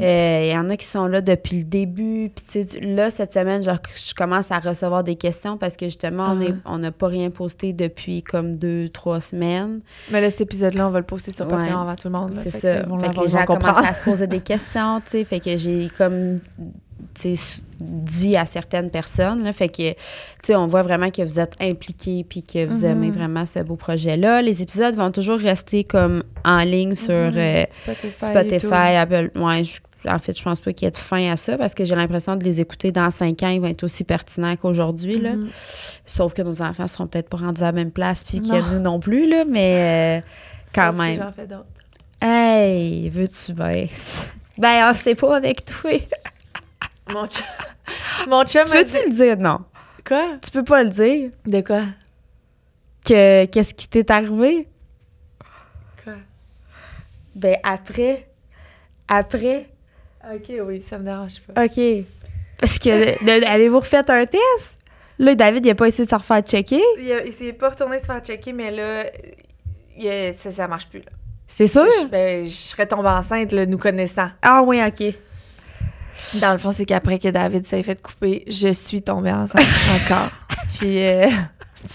Il 0.50 0.52
y 0.54 0.58
en 0.58 0.70
a 0.70 0.78
qui 0.78 0.86
sont 0.86 1.08
là 1.08 1.22
depuis 1.22 1.58
le 1.60 1.63
début. 1.63 2.32
Puis, 2.36 2.46
tu 2.63 2.68
sais, 2.68 2.80
là, 2.80 3.12
cette 3.12 3.34
semaine, 3.34 3.62
genre, 3.62 3.80
je 3.96 4.13
commence 4.13 4.52
à 4.52 4.60
recevoir 4.60 5.04
des 5.04 5.15
questions 5.15 5.58
parce 5.58 5.76
que 5.76 5.86
justement, 5.86 6.24
on 6.30 6.42
Ah. 6.42 6.46
est- 6.46 6.54
on 6.69 6.77
n'a 6.79 6.91
pas 6.91 7.08
rien 7.08 7.29
posté 7.29 7.73
depuis 7.73 8.23
comme 8.23 8.58
deux, 8.58 8.89
trois 8.89 9.19
semaines. 9.21 9.82
Mais 10.12 10.21
là, 10.21 10.29
cet 10.29 10.41
épisode-là, 10.41 10.88
on 10.88 10.91
va 10.91 10.99
le 10.99 11.05
poster 11.05 11.32
sur 11.32 11.45
Ouais. 11.45 11.51
Patreon 11.51 11.79
avant 11.82 11.95
tout 11.95 12.08
le 12.08 12.13
monde. 12.13 12.34
C'est 12.43 12.51
ça. 12.51 12.84
vont 12.84 12.99
Fait 12.99 13.13
que 13.13 13.21
les 13.21 13.27
gens 13.29 13.45
commencent 13.45 13.77
à 13.86 13.93
se 13.93 14.03
poser 14.03 14.27
des 14.27 14.39
questions, 14.41 15.01
tu 15.01 15.12
sais. 15.12 15.23
Fait 15.23 15.39
que 15.39 15.58
j'ai 15.58 15.89
comme, 15.97 16.39
dit 17.79 18.36
à 18.36 18.45
certaines 18.45 18.89
personnes, 18.89 19.43
là. 19.43 19.53
Fait 19.53 19.69
que, 19.69 19.91
tu 19.91 19.95
sais, 20.43 20.55
on 20.55 20.67
voit 20.67 20.84
vraiment 20.84 21.10
que 21.12 21.21
vous 21.21 21.39
êtes 21.39 21.53
impliqués 21.62 22.25
puis 22.27 22.43
que 22.43 22.65
vous 22.65 22.79
Mhm. 22.79 22.91
aimez 22.91 23.12
vraiment 23.12 23.45
ce 23.45 23.60
beau 23.60 23.75
projet-là. 23.75 24.41
Les 24.41 24.62
épisodes 24.62 24.95
vont 24.95 25.12
toujours 25.12 25.39
rester 25.39 25.84
comme 25.86 26.23
en 26.45 26.60
ligne 26.60 26.95
sur 26.95 27.10
Mhm. 27.13 27.38
euh, 27.38 27.63
Spotify. 28.21 28.95
Apple. 28.97 29.32
Ouais, 29.36 29.63
je- 29.63 29.79
en 30.08 30.20
fait, 30.20 30.38
je 30.38 30.44
pense 30.44 30.62
pas 30.62 30.72
qu'il 30.74 30.86
y 30.86 30.88
ait 30.88 30.92
de 30.92 30.98
fin 30.98 31.32
à 31.32 31.36
ça 31.38 31.58
parce 31.58 31.74
que 31.74 31.84
j'ai 31.86 31.96
l'impression 31.96 32.36
de 32.36 32.44
les 32.44 32.62
écouter 32.62 32.92
dans 32.92 33.12
cinq 33.12 33.44
ans, 33.44 33.50
ils 33.50 33.60
vont 33.60 33.68
être 33.68 33.84
aussi 33.84 34.04
pertinents 34.04 34.56
qu'aujourd'hui. 34.56 35.20
là. 35.20 35.34
Mhm. 35.34 35.50
Sauf 36.06 36.34
que 36.34 36.42
nos 36.42 36.62
enfants 36.62 36.88
seront 36.88 37.08
peut-être 37.08 37.30
pas 37.30 37.38
rendus 37.38 37.62
à 37.62 37.68
la 37.68 37.72
même 37.74 37.92
place 37.92 38.24
puis 38.24 38.40
nous 38.42 38.80
non 38.80 39.00
plus, 39.00 39.28
là, 39.30 39.44
mais 39.46 40.22
euh, 40.24 40.28
quand 40.74 40.94
si 40.94 41.00
même. 41.02 41.18
j'en 41.22 41.32
fais 41.34 41.48
d'autres. 41.48 41.66
Hey, 42.22 43.10
veux-tu 43.10 43.54
bien? 43.54 43.88
Ben, 44.58 44.90
on 44.92 44.94
sait 44.94 45.16
pas 45.16 45.38
avec 45.38 45.64
toi. 45.64 45.92
Mon 47.14 47.26
chum. 47.28 47.46
Mon 48.28 48.44
chum 48.46 48.64
Tu 48.66 48.72
peux-tu 48.72 48.86
dit- 48.92 48.98
le 49.08 49.12
dire? 49.16 49.38
Non. 49.38 49.60
Quoi? 50.06 50.38
Tu 50.44 50.52
peux 50.52 50.66
pas 50.66 50.84
le 50.84 50.90
dire? 50.90 51.30
De 51.46 51.62
quoi? 51.62 51.84
Que 53.06 53.46
qu'est-ce 53.46 53.74
qui 53.74 53.88
t'est 53.88 54.12
arrivé? 54.12 54.68
Quoi? 56.04 56.14
Ben, 57.36 57.56
après. 57.64 58.28
Après. 59.08 59.70
Ok, 60.34 60.52
oui, 60.65 60.84
ça 60.88 60.98
me 60.98 61.06
dérange 61.06 61.39
pas. 61.42 61.63
OK. 61.63 61.80
Parce 62.60 62.78
que, 62.78 63.48
avez-vous 63.50 63.80
refait 63.80 63.98
un 64.10 64.26
test? 64.26 64.42
Là, 65.18 65.36
David, 65.36 65.65
il 65.65 65.72
a 65.72 65.76
pas 65.76 65.88
essayé 65.88 66.06
de 66.06 66.10
se 66.10 66.15
refaire 66.15 66.42
checker. 66.42 66.82
Il, 67.00 67.12
a- 67.12 67.26
il 67.26 67.34
s'est 67.34 67.54
pas 67.54 67.70
retourné 67.70 68.00
se 68.00 68.06
faire 68.06 68.20
checker, 68.22 68.54
mais 68.54 68.72
là, 68.72 69.06
il 69.98 70.08
a- 70.08 70.32
ça, 70.34 70.52
ça 70.52 70.68
marche 70.68 70.88
plus. 70.88 71.00
Là. 71.00 71.12
C'est 71.48 71.68
sûr? 71.68 71.86
Je, 72.02 72.06
ben, 72.08 72.46
je 72.46 72.50
serais 72.52 72.86
tombée 72.88 73.10
enceinte, 73.10 73.52
là, 73.52 73.65
nous 73.65 73.78
connaissant. 73.78 74.30
Ah 74.42 74.62
oui, 74.63 74.80
OK. 74.86 75.13
Dans 76.36 76.52
le 76.52 76.58
fond, 76.58 76.72
c'est 76.72 76.86
qu'après 76.86 77.18
que 77.18 77.28
David 77.30 77.65
s'est 77.65 77.82
fait 77.84 78.00
couper, 78.02 78.44
je 78.48 78.72
suis 78.72 79.02
tombée 79.02 79.32
enceinte 79.32 79.65
encore. 80.06 80.30
Puis, 80.78 81.06
euh, 81.06 81.28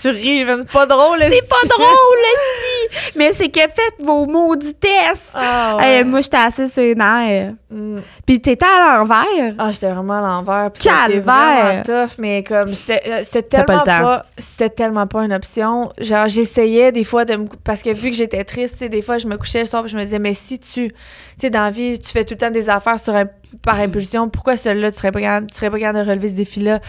tu 0.00 0.08
ris, 0.10 0.44
mais 0.44 0.56
c'est 0.58 0.72
pas 0.72 0.86
drôle. 0.86 1.18
C'est 1.20 1.48
pas 1.48 1.66
drôle, 1.68 2.18
esti! 2.18 2.73
Mais 3.16 3.32
c'est 3.32 3.48
que 3.48 3.60
faites 3.60 3.94
vos 4.00 4.26
maudits 4.26 4.74
tests! 4.74 5.30
Ah, 5.34 5.76
ouais. 5.78 6.04
moi, 6.04 6.20
j'étais 6.20 6.36
assez 6.36 6.68
sénère. 6.68 7.54
Mm. 7.70 7.98
Puis 8.26 8.40
t'étais 8.40 8.64
à 8.64 8.96
l'envers. 8.98 9.54
Ah, 9.58 9.72
j'étais 9.72 9.90
vraiment 9.90 10.18
à 10.18 10.20
l'envers. 10.20 10.70
Calvaire! 10.72 11.24
vraiment 11.24 11.82
tough, 11.82 12.18
mais 12.18 12.42
comme 12.44 12.74
c'était 12.74 13.02
euh, 13.06 13.22
c'était 13.24 13.62
pas 13.64 13.80
tellement 13.80 13.84
pas, 13.84 14.26
c'était 14.38 14.70
tellement 14.70 15.06
pas 15.06 15.24
une 15.24 15.32
option. 15.32 15.90
Genre, 15.98 16.28
j'essayais 16.28 16.92
des 16.92 17.04
fois 17.04 17.24
de 17.24 17.36
me 17.36 17.46
parce 17.64 17.82
que 17.82 17.90
vu 17.90 18.10
que 18.10 18.16
j'étais 18.16 18.44
triste, 18.44 18.82
des 18.84 19.02
fois 19.02 19.18
je 19.18 19.26
me 19.26 19.36
couchais 19.36 19.60
le 19.60 19.66
soir 19.66 19.82
puis 19.82 19.92
je 19.92 19.96
me 19.96 20.02
disais 20.04 20.18
mais 20.18 20.34
si 20.34 20.58
tu 20.58 20.88
tu 20.88 20.94
sais 21.38 21.50
dans 21.50 21.62
la 21.64 21.70
vie, 21.70 21.98
tu 21.98 22.08
fais 22.10 22.24
tout 22.24 22.34
le 22.34 22.38
temps 22.38 22.50
des 22.50 22.68
affaires 22.68 22.98
sur 23.00 23.14
un- 23.14 23.26
par 23.62 23.78
impulsion, 23.80 24.28
pourquoi 24.28 24.56
celle-là 24.56 24.90
tu 24.92 24.98
serais 24.98 25.12
pas 25.12 25.20
capable, 25.20 25.46
tu 25.48 25.56
serais 25.56 25.70
pas 25.70 25.78
capable 25.78 26.04
de 26.04 26.10
relever 26.10 26.28
ce 26.28 26.34
défi-là? 26.34 26.80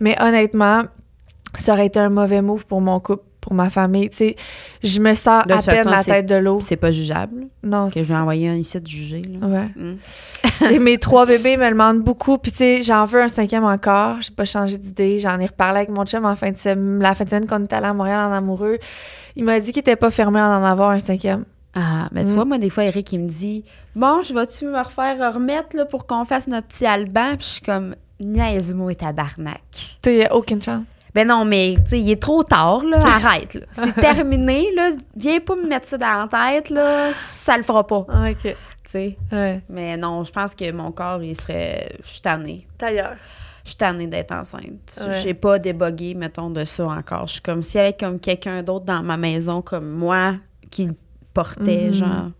Mais 0.00 0.16
honnêtement, 0.22 0.82
ça 1.58 1.72
aurait 1.72 1.86
été 1.86 1.98
un 1.98 2.08
mauvais 2.10 2.42
move 2.42 2.64
pour 2.66 2.80
mon 2.80 3.00
couple, 3.00 3.24
pour 3.40 3.54
ma 3.54 3.70
famille, 3.70 4.10
tu 4.10 4.16
sais, 4.18 4.36
je 4.82 5.00
me 5.00 5.14
sors 5.14 5.40
à 5.40 5.44
peine 5.44 5.60
façon, 5.62 5.90
la 5.90 6.04
tête 6.04 6.26
de 6.26 6.34
l'eau. 6.34 6.58
C'est 6.60 6.76
pas 6.76 6.90
jugeable. 6.92 7.46
Non, 7.62 7.88
Que 7.88 8.00
je 8.00 8.04
vais 8.04 8.14
envoyer 8.14 8.48
un 8.48 8.54
ici 8.56 8.80
de 8.80 8.86
juger. 8.86 9.22
Là. 9.22 9.46
Ouais. 9.46 9.68
Mm. 9.76 10.78
Mes 10.80 10.98
trois 10.98 11.26
bébés 11.26 11.56
me 11.56 11.64
le 11.64 11.70
demandent 11.70 12.00
beaucoup. 12.02 12.38
Puis, 12.38 12.52
tu 12.52 12.58
sais, 12.58 12.82
j'en 12.82 13.04
veux 13.04 13.22
un 13.22 13.28
cinquième 13.28 13.64
encore. 13.64 14.20
J'ai 14.20 14.32
pas 14.32 14.44
changé 14.44 14.76
d'idée. 14.78 15.18
J'en 15.18 15.38
ai 15.40 15.46
reparlé 15.46 15.78
avec 15.78 15.90
mon 15.90 16.04
chum 16.04 16.24
en 16.24 16.36
fin 16.36 16.50
de 16.50 16.56
semaine, 16.58 17.00
la 17.00 17.14
fin 17.14 17.24
de 17.24 17.30
semaine 17.30 17.46
qu'on 17.46 17.64
était 17.64 17.76
allé 17.76 17.86
à 17.86 17.94
Montréal 17.94 18.30
en 18.30 18.32
amoureux. 18.32 18.78
Il 19.36 19.44
m'a 19.44 19.58
dit 19.60 19.72
qu'il 19.72 19.80
était 19.80 19.96
pas 19.96 20.10
fermé 20.10 20.38
à 20.40 20.48
en 20.48 20.64
avoir 20.64 20.90
un 20.90 20.98
cinquième. 20.98 21.44
Ah, 21.74 22.08
mais 22.12 22.24
tu 22.24 22.32
Mm. 22.32 22.34
vois, 22.34 22.44
moi, 22.44 22.58
des 22.58 22.68
fois, 22.70 22.84
Eric, 22.84 23.12
il 23.12 23.20
me 23.20 23.28
dit 23.28 23.64
Bon, 23.94 24.22
je 24.22 24.34
vais-tu 24.34 24.66
me 24.66 24.78
refaire 24.78 25.32
remettre 25.34 25.68
là, 25.76 25.84
pour 25.84 26.06
qu'on 26.06 26.24
fasse 26.24 26.46
notre 26.48 26.66
petit 26.66 26.84
Alban? 26.86 27.36
Puis 27.36 27.46
je 27.46 27.52
suis 27.52 27.60
comme 27.62 27.94
Niaise-moi, 28.20 28.94
tabarnak. 28.96 29.62
Tu 30.02 30.22
aucune 30.30 30.60
chance. 30.60 30.82
Ben 31.14 31.26
non, 31.26 31.44
mais 31.44 31.74
tu 31.84 31.90
sais, 31.90 32.00
il 32.00 32.10
est 32.10 32.20
trop 32.22 32.42
tard, 32.44 32.84
là. 32.84 32.98
Arrête, 33.04 33.54
là. 33.54 33.66
C'est 33.72 33.94
terminé, 33.94 34.68
là. 34.76 34.90
Viens 35.16 35.40
pas 35.40 35.56
me 35.56 35.66
mettre 35.66 35.86
ça 35.86 35.98
dans 35.98 36.28
la 36.30 36.52
tête, 36.52 36.70
là. 36.70 37.12
Ça 37.14 37.56
le 37.56 37.62
fera 37.64 37.86
pas. 37.86 38.06
Ah, 38.08 38.30
OK. 38.30 38.42
Tu 38.42 38.56
sais. 38.86 39.16
Ouais. 39.32 39.60
Mais 39.68 39.96
non, 39.96 40.22
je 40.24 40.32
pense 40.32 40.54
que 40.54 40.70
mon 40.72 40.92
corps, 40.92 41.22
il 41.22 41.34
serait. 41.36 41.96
Je 42.04 42.08
suis 42.10 42.20
tannée. 42.20 42.66
D'ailleurs. 42.78 43.16
Je 43.64 43.70
suis 43.70 43.76
tannée 43.76 44.06
d'être 44.06 44.32
enceinte. 44.32 44.98
Ouais. 45.00 45.20
J'ai 45.22 45.34
pas 45.34 45.58
débogué, 45.58 46.14
mettons, 46.14 46.50
de 46.50 46.64
ça 46.64 46.86
encore. 46.86 47.26
Je 47.26 47.34
suis 47.34 47.42
comme 47.42 47.62
s'il 47.62 47.80
y 47.80 47.84
avait 47.84 47.92
comme 47.92 48.18
quelqu'un 48.18 48.62
d'autre 48.62 48.86
dans 48.86 49.02
ma 49.02 49.16
maison, 49.16 49.62
comme 49.62 49.88
moi, 49.90 50.34
qui 50.70 50.86
le 50.86 50.94
portait, 51.34 51.88
Mhm. 51.88 51.92
genre. 51.94 52.30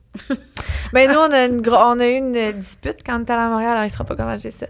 Ben, 0.92 1.08
nous, 1.08 1.18
on 1.18 1.30
a, 1.30 1.44
une 1.46 1.62
on 1.68 2.00
a 2.00 2.06
eu 2.08 2.16
une 2.16 2.52
dispute 2.58 2.98
quand 3.06 3.18
on 3.18 3.22
était 3.22 3.32
à 3.32 3.48
Montréal. 3.48 3.72
Alors, 3.72 3.84
il 3.84 3.90
sera 3.90 4.02
pas 4.04 4.36
je 4.36 4.40
dise 4.48 4.54
ça. 4.56 4.66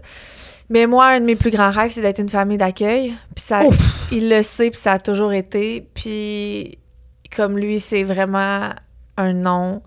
Mais 0.71 0.87
moi, 0.87 1.05
un 1.07 1.19
de 1.19 1.25
mes 1.25 1.35
plus 1.35 1.51
grands 1.51 1.69
rêves, 1.69 1.91
c'est 1.91 2.01
d'être 2.01 2.19
une 2.19 2.29
famille 2.29 2.57
d'accueil. 2.57 3.13
Puis 3.35 3.45
ça, 3.45 3.63
Ouf. 3.65 3.75
il 4.11 4.29
le 4.29 4.41
sait, 4.41 4.69
puis 4.71 4.79
ça 4.81 4.93
a 4.93 4.99
toujours 4.99 5.33
été. 5.33 5.85
Puis 5.93 6.77
comme 7.35 7.57
lui, 7.57 7.79
c'est 7.79 8.03
vraiment 8.03 8.69
un 9.17 9.33
non. 9.33 9.81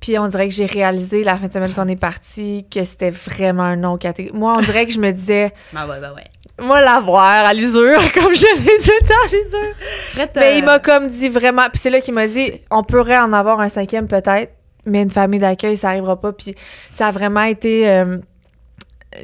Puis 0.00 0.18
on 0.18 0.26
dirait 0.28 0.48
que 0.48 0.54
j'ai 0.54 0.66
réalisé 0.66 1.24
la 1.24 1.36
fin 1.36 1.46
de 1.46 1.52
semaine 1.52 1.72
qu'on 1.72 1.88
est 1.88 1.96
parti 1.98 2.66
que 2.70 2.84
c'était 2.84 3.10
vraiment 3.10 3.62
un 3.62 3.76
non 3.76 3.96
catégorique. 3.96 4.38
Moi, 4.38 4.54
on 4.56 4.60
dirait 4.60 4.84
que 4.86 4.92
je 4.92 5.00
me 5.00 5.12
disais, 5.12 5.52
Ah 5.74 5.86
ouais, 5.88 5.98
bah 6.00 6.12
ouais. 6.14 6.24
moi, 6.64 6.80
l'avoir 6.82 7.46
à 7.46 7.54
l'usure, 7.54 8.00
comme 8.14 8.34
je 8.34 8.60
l'ai 8.62 8.82
tout 8.84 8.92
le 9.00 9.06
temps 9.08 9.14
à 9.24 9.26
l'usure. 9.28 9.74
Prête, 10.14 10.32
Mais 10.36 10.52
euh, 10.52 10.58
il 10.58 10.64
m'a 10.64 10.78
comme 10.78 11.08
dit 11.08 11.28
vraiment. 11.28 11.68
Puis 11.70 11.78
c'est 11.80 11.90
là 11.90 12.00
qu'il 12.00 12.12
m'a 12.12 12.26
dit, 12.26 12.52
on 12.70 12.82
pourrait 12.82 13.18
en 13.18 13.32
avoir 13.32 13.60
un 13.60 13.68
cinquième 13.70 14.06
peut-être, 14.08 14.52
mais 14.84 15.00
une 15.02 15.10
famille 15.10 15.40
d'accueil, 15.40 15.76
ça 15.76 15.88
arrivera 15.90 16.20
pas. 16.20 16.32
Puis 16.32 16.54
ça 16.92 17.06
a 17.06 17.10
vraiment 17.10 17.42
été. 17.44 17.88
euh, 17.88 18.18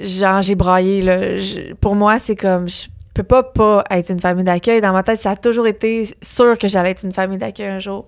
genre, 0.02 0.42
j'ai 0.42 0.54
braillé, 0.54 1.02
là. 1.02 1.36
Je- 1.38 1.74
pour 1.74 1.94
moi, 1.94 2.18
c'est 2.18 2.36
comme. 2.36 2.68
Je 2.68 2.86
peux 3.14 3.22
pas 3.22 3.42
pas 3.42 3.84
être 3.90 4.10
une 4.10 4.20
famille 4.20 4.44
d'accueil. 4.44 4.80
Dans 4.80 4.92
ma 4.92 5.02
tête, 5.02 5.20
ça 5.20 5.32
a 5.32 5.36
toujours 5.36 5.66
été 5.66 6.08
sûr 6.22 6.56
que 6.58 6.68
j'allais 6.68 6.90
être 6.92 7.04
une 7.04 7.12
famille 7.12 7.38
d'accueil 7.38 7.66
un 7.68 7.78
jour. 7.78 8.06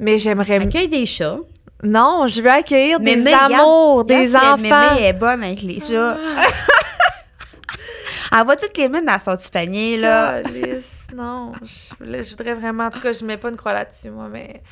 Mais 0.00 0.18
j'aimerais. 0.18 0.56
Accueille 0.56 0.88
des 0.88 1.06
chats. 1.06 1.38
Non, 1.82 2.26
je 2.26 2.40
veux 2.40 2.50
accueillir 2.50 2.98
des 3.00 3.22
amours, 3.56 3.96
regarde 3.98 4.06
des 4.24 4.34
enfants. 4.34 4.56
Mémé 4.94 5.02
est 5.06 5.12
bonne 5.12 5.42
avec 5.44 5.60
les 5.62 5.78
chats. 5.80 6.16
Elle 8.32 8.46
va 8.46 8.56
toutes 8.56 8.76
les 8.76 8.88
mettre 8.88 9.06
dans 9.06 9.18
son 9.18 9.36
petit 9.36 9.50
panier, 9.50 9.96
là. 9.98 10.42
Non, 11.14 11.52
je, 11.62 12.04
là, 12.04 12.22
je 12.22 12.30
voudrais 12.30 12.54
vraiment. 12.54 12.86
En 12.86 12.90
tout 12.90 13.00
cas, 13.00 13.12
je 13.12 13.24
mets 13.24 13.36
pas 13.36 13.48
une 13.50 13.56
croix 13.56 13.72
là-dessus, 13.72 14.10
moi, 14.10 14.26
mais. 14.30 14.62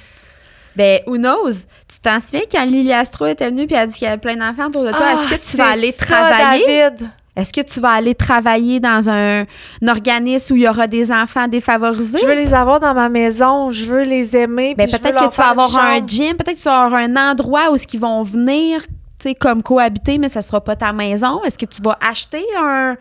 Ben, 0.77 1.01
who 1.07 1.17
knows? 1.17 1.53
Tu 1.89 1.99
t'en 2.03 2.19
souviens 2.21 2.43
quand 2.51 2.65
Lily 2.65 2.93
Astro 2.93 3.27
était 3.27 3.49
venue 3.51 3.67
puis 3.67 3.77
elle 3.77 3.83
a 3.83 3.87
dit 3.87 3.95
qu'il 3.95 4.05
y 4.05 4.09
avait 4.09 4.19
plein 4.21 4.37
d'enfants 4.37 4.67
autour 4.69 4.85
de 4.85 4.91
toi? 4.91 5.01
Ah, 5.03 5.13
Est-ce 5.15 5.23
que 5.31 5.35
tu 5.35 5.41
c'est 5.45 5.57
vas 5.59 5.69
aller 5.71 5.93
ça, 5.93 6.05
travailler? 6.07 6.67
David. 6.91 7.11
Est-ce 7.37 7.53
que 7.53 7.61
tu 7.63 7.81
vas 7.81 7.91
aller 7.91 8.15
travailler 8.15 8.79
dans 8.79 9.09
un, 9.11 9.41
un 9.43 9.89
organisme 9.89 10.55
où 10.55 10.57
il 10.57 10.63
y 10.63 10.69
aura 10.69 10.87
des 10.87 11.11
enfants 11.11 11.49
défavorisés? 11.49 12.19
Je 12.21 12.27
veux 12.27 12.35
les 12.35 12.55
avoir 12.55 12.79
dans 12.79 12.95
ma 12.95 13.09
maison, 13.09 13.71
je 13.71 13.87
veux 13.87 14.03
les 14.05 14.37
aimer. 14.37 14.75
Ben, 14.77 14.89
peut-être 14.89 15.19
que 15.29 15.35
tu 15.35 15.41
vas 15.41 15.49
avoir 15.49 15.77
un 15.77 16.07
gym, 16.07 16.37
peut-être 16.37 16.57
que 16.57 16.63
tu 16.63 16.69
vas 16.69 16.85
avoir 16.85 17.01
un 17.01 17.17
endroit 17.17 17.73
où 17.73 17.77
ils 17.93 18.01
vont 18.01 18.23
venir, 18.23 18.83
tu 18.83 19.31
sais, 19.31 19.35
comme 19.35 19.65
cohabiter, 19.65 20.19
mais 20.19 20.29
ça 20.29 20.43
sera 20.43 20.61
pas 20.63 20.77
ta 20.77 20.93
maison. 20.93 21.43
Est-ce 21.43 21.59
que 21.59 21.67
tu 21.67 21.83
vas 21.83 21.99
acheter 22.01 22.45
un. 22.57 22.97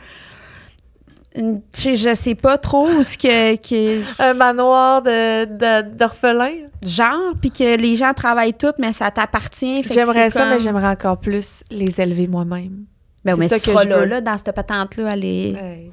Une- 1.36 1.62
je 1.76 2.14
sais 2.16 2.36
pas 2.36 2.58
trop 2.58 2.88
où 2.88 3.04
ce 3.04 3.18
que, 3.18 3.56
que 3.56 4.22
Un 4.22 4.34
manoir 4.34 5.02
de, 5.02 5.82
d'orphelins. 5.96 6.68
genre 6.86 7.34
puis 7.42 7.50
que 7.52 7.76
les 7.78 7.96
gens 7.96 8.14
travaillent 8.14 8.54
toutes 8.54 8.78
mais 8.80 8.94
ça 8.94 9.10
t'appartient 9.12 9.84
J'aimerais 9.84 10.30
ça, 10.30 10.50
mais 10.50 10.60
j'aimerais 10.60 10.88
encore 10.90 11.18
plus 11.20 11.64
les 11.72 12.00
élever 12.00 12.28
moi-même. 12.28 12.86
ben 13.26 13.34
c'est 13.34 13.40
mais 13.40 13.48
ça 13.48 13.56
tu 13.60 13.66
que 13.66 13.72
seras 13.72 13.84
je 13.84 13.90
là, 13.90 13.98
veux. 14.00 14.06
là 14.06 14.22
dans 14.22 14.38
cette 14.38 14.54
patente 14.54 14.96
là 14.98 15.12
aller 15.12 15.92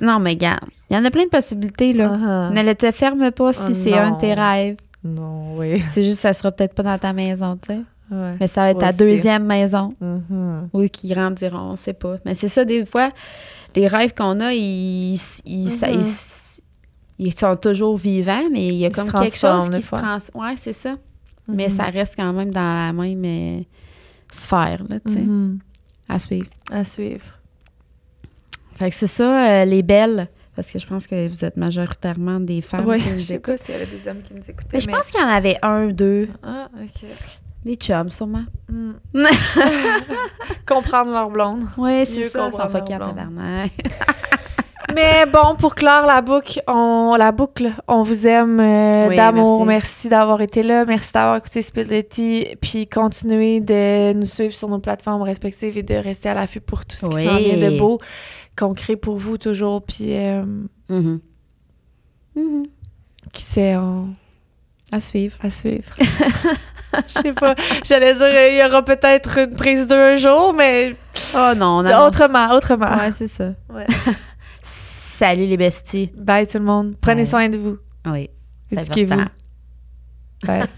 non 0.00 0.18
mais 0.18 0.30
regarde 0.30 0.64
il 0.90 0.96
y 0.96 1.00
en 1.00 1.04
a 1.04 1.10
plein 1.10 1.24
de 1.24 1.28
possibilités 1.30 1.92
là 1.92 2.08
Uh-huh. 2.08 2.52
ne 2.54 2.62
le 2.62 2.74
te 2.74 2.90
ferme 2.92 3.30
pas 3.30 3.52
si 3.52 3.62
Oh 3.70 3.72
c'est 3.74 3.94
un 3.98 4.12
de 4.12 4.18
tes 4.18 4.34
rêves 4.34 4.76
Non, 5.04 5.56
oui. 5.56 5.82
c'est 5.88 6.02
juste 6.02 6.16
que 6.16 6.22
ça 6.22 6.32
sera 6.32 6.50
peut-être 6.52 6.74
pas 6.74 6.82
dans 6.82 6.98
ta 6.98 7.12
maison 7.12 7.56
tu 7.60 7.74
sais 7.74 7.80
Ouais. 8.10 8.36
mais 8.40 8.46
ça 8.46 8.62
va 8.62 8.70
être 8.70 8.78
ta 8.78 8.88
Aussi. 8.88 8.96
deuxième 8.96 9.44
maison 9.44 9.92
Mhm. 10.00 10.70
Oui, 10.72 10.88
qui 10.88 11.08
grandiront, 11.08 11.72
on 11.72 11.76
sait 11.76 11.92
pas. 11.92 12.14
Mais 12.24 12.34
c'est 12.34 12.48
ça, 12.48 12.64
des 12.64 12.86
fois, 12.86 13.10
les 13.76 13.86
rêves 13.88 14.14
qu'on 14.14 14.40
a, 14.40 14.52
ils, 14.52 15.18
ils, 15.44 15.70
ça- 15.70 15.88
Mhm. 15.90 16.00
ils- 16.00 17.26
ils 17.26 17.34
sont 17.38 17.56
toujours 17.56 17.96
vivants, 17.96 18.48
mais 18.52 18.68
il 18.68 18.74
y 18.74 18.86
a 18.86 18.90
comme 18.90 19.10
quelque 19.10 19.36
chose 19.36 19.68
qui 19.70 19.82
se 19.82 19.88
transforme. 19.88 20.44
Ouais, 20.44 20.54
c'est 20.56 20.72
ça. 20.72 20.96
Mais 21.48 21.64
Mhm. 21.64 21.70
ça 21.70 21.84
reste 21.84 22.14
quand 22.16 22.32
même 22.32 22.50
dans 22.52 22.60
la 22.86 22.92
même 22.92 23.24
euh, 23.24 23.62
sphère, 24.30 24.82
là, 24.88 25.00
tu 25.00 25.12
sais, 25.12 25.20
Mhm. 25.20 25.58
à 26.08 26.18
suivre. 26.18 26.48
À 26.70 26.84
suivre. 26.84 27.24
Fait 28.76 28.90
que 28.90 28.94
c'est 28.96 29.06
ça, 29.08 29.62
euh, 29.62 29.64
les 29.64 29.82
belles, 29.82 30.28
parce 30.54 30.70
que 30.70 30.78
je 30.78 30.86
pense 30.86 31.06
que 31.06 31.28
vous 31.28 31.44
êtes 31.44 31.56
majoritairement 31.56 32.38
des 32.38 32.62
femmes 32.62 32.86
Oui, 32.86 32.98
qui 33.00 33.08
je 33.10 33.14
nous 33.14 33.20
sais 33.22 33.34
écoutent. 33.34 33.56
pas 33.58 33.64
s'il 33.64 33.74
y 33.74 33.76
avait 33.78 33.86
des 33.86 34.08
hommes 34.08 34.22
qui 34.22 34.34
nous 34.34 34.42
écoutaient. 34.42 34.68
Mais 34.74 34.80
je 34.80 34.86
pense 34.88 35.06
qu'il 35.06 35.20
y 35.20 35.24
en 35.24 35.28
avait 35.28 35.56
un, 35.62 35.88
deux, 35.88 36.28
Ah, 36.42 36.68
OK. 36.80 37.08
Des 37.68 37.76
chums, 37.76 38.10
sûrement. 38.10 38.44
Mm. 38.68 38.92
Comprendre 40.66 41.10
leur 41.12 41.30
blonde. 41.30 41.64
Oui, 41.76 42.04
c'est 42.06 42.28
ça, 42.28 42.48
blonde. 42.48 42.84
tabarnak. 42.84 43.72
Mais 44.94 45.26
bon, 45.26 45.54
pour 45.58 45.74
clore 45.74 46.06
la 46.06 46.22
boucle, 46.22 46.62
on, 46.66 47.14
la 47.18 47.30
boucle, 47.30 47.70
on 47.86 48.02
vous 48.02 48.26
aime 48.26 48.58
euh, 48.58 49.08
Oui, 49.08 49.16
d'amour. 49.16 49.66
merci. 49.66 49.88
Merci, 50.06 50.08
d'avoir 50.08 50.40
été 50.40 50.62
là. 50.62 50.86
Merci 50.86 51.12
d'avoir 51.12 51.36
écouté 51.36 51.60
Spility. 51.60 52.46
Puis 52.62 52.86
continuez 52.88 53.60
de 53.60 54.14
nous 54.14 54.24
suivre 54.24 54.54
sur 54.54 54.68
nos 54.68 54.78
plateformes 54.78 55.20
respectives 55.22 55.76
et 55.76 55.82
de 55.82 55.94
rester 55.94 56.30
à 56.30 56.34
l'affût 56.34 56.60
pour 56.62 56.86
tout 56.86 56.96
ce 56.96 57.06
qui 57.06 57.14
Oui. 57.16 57.24
s'en 57.26 57.36
vient 57.36 57.70
de 57.70 57.78
beau, 57.78 57.98
qu'on 58.56 58.72
crée 58.72 58.96
pour 58.96 59.18
vous 59.18 59.36
toujours. 59.36 59.82
Puis 59.82 60.16
euh, 60.16 60.42
Mhm. 60.88 61.20
Mhm. 62.34 62.66
qui 63.32 63.42
sait, 63.42 63.76
on- 63.76 64.08
À 64.90 65.00
suivre. 65.00 65.36
à 65.42 65.50
suivre. 65.50 65.94
Je 67.08 67.20
sais 67.20 67.32
pas. 67.32 67.54
J'allais 67.84 68.14
dire, 68.14 68.22
euh, 68.22 68.48
il 68.50 68.58
y 68.58 68.64
aura 68.64 68.82
peut-être 68.84 69.38
une 69.38 69.54
prise 69.54 69.86
d'un 69.86 70.16
jour, 70.16 70.52
mais 70.54 70.96
Oh 71.34 71.52
non, 71.56 71.82
non. 71.82 72.06
autrement, 72.06 72.50
autrement. 72.52 72.94
Ouais, 72.96 73.12
c'est 73.16 73.28
ça. 73.28 73.50
Ouais. 73.68 73.86
Salut 74.62 75.46
les 75.46 75.56
besties. 75.56 76.10
Bye 76.16 76.46
tout 76.46 76.58
le 76.58 76.64
monde. 76.64 76.94
Prenez 77.00 77.24
soin 77.24 77.48
de 77.48 77.58
vous. 77.58 77.78
Oui. 78.06 78.30
Éduquez-vous. 78.70 79.24
Bye. 80.44 80.64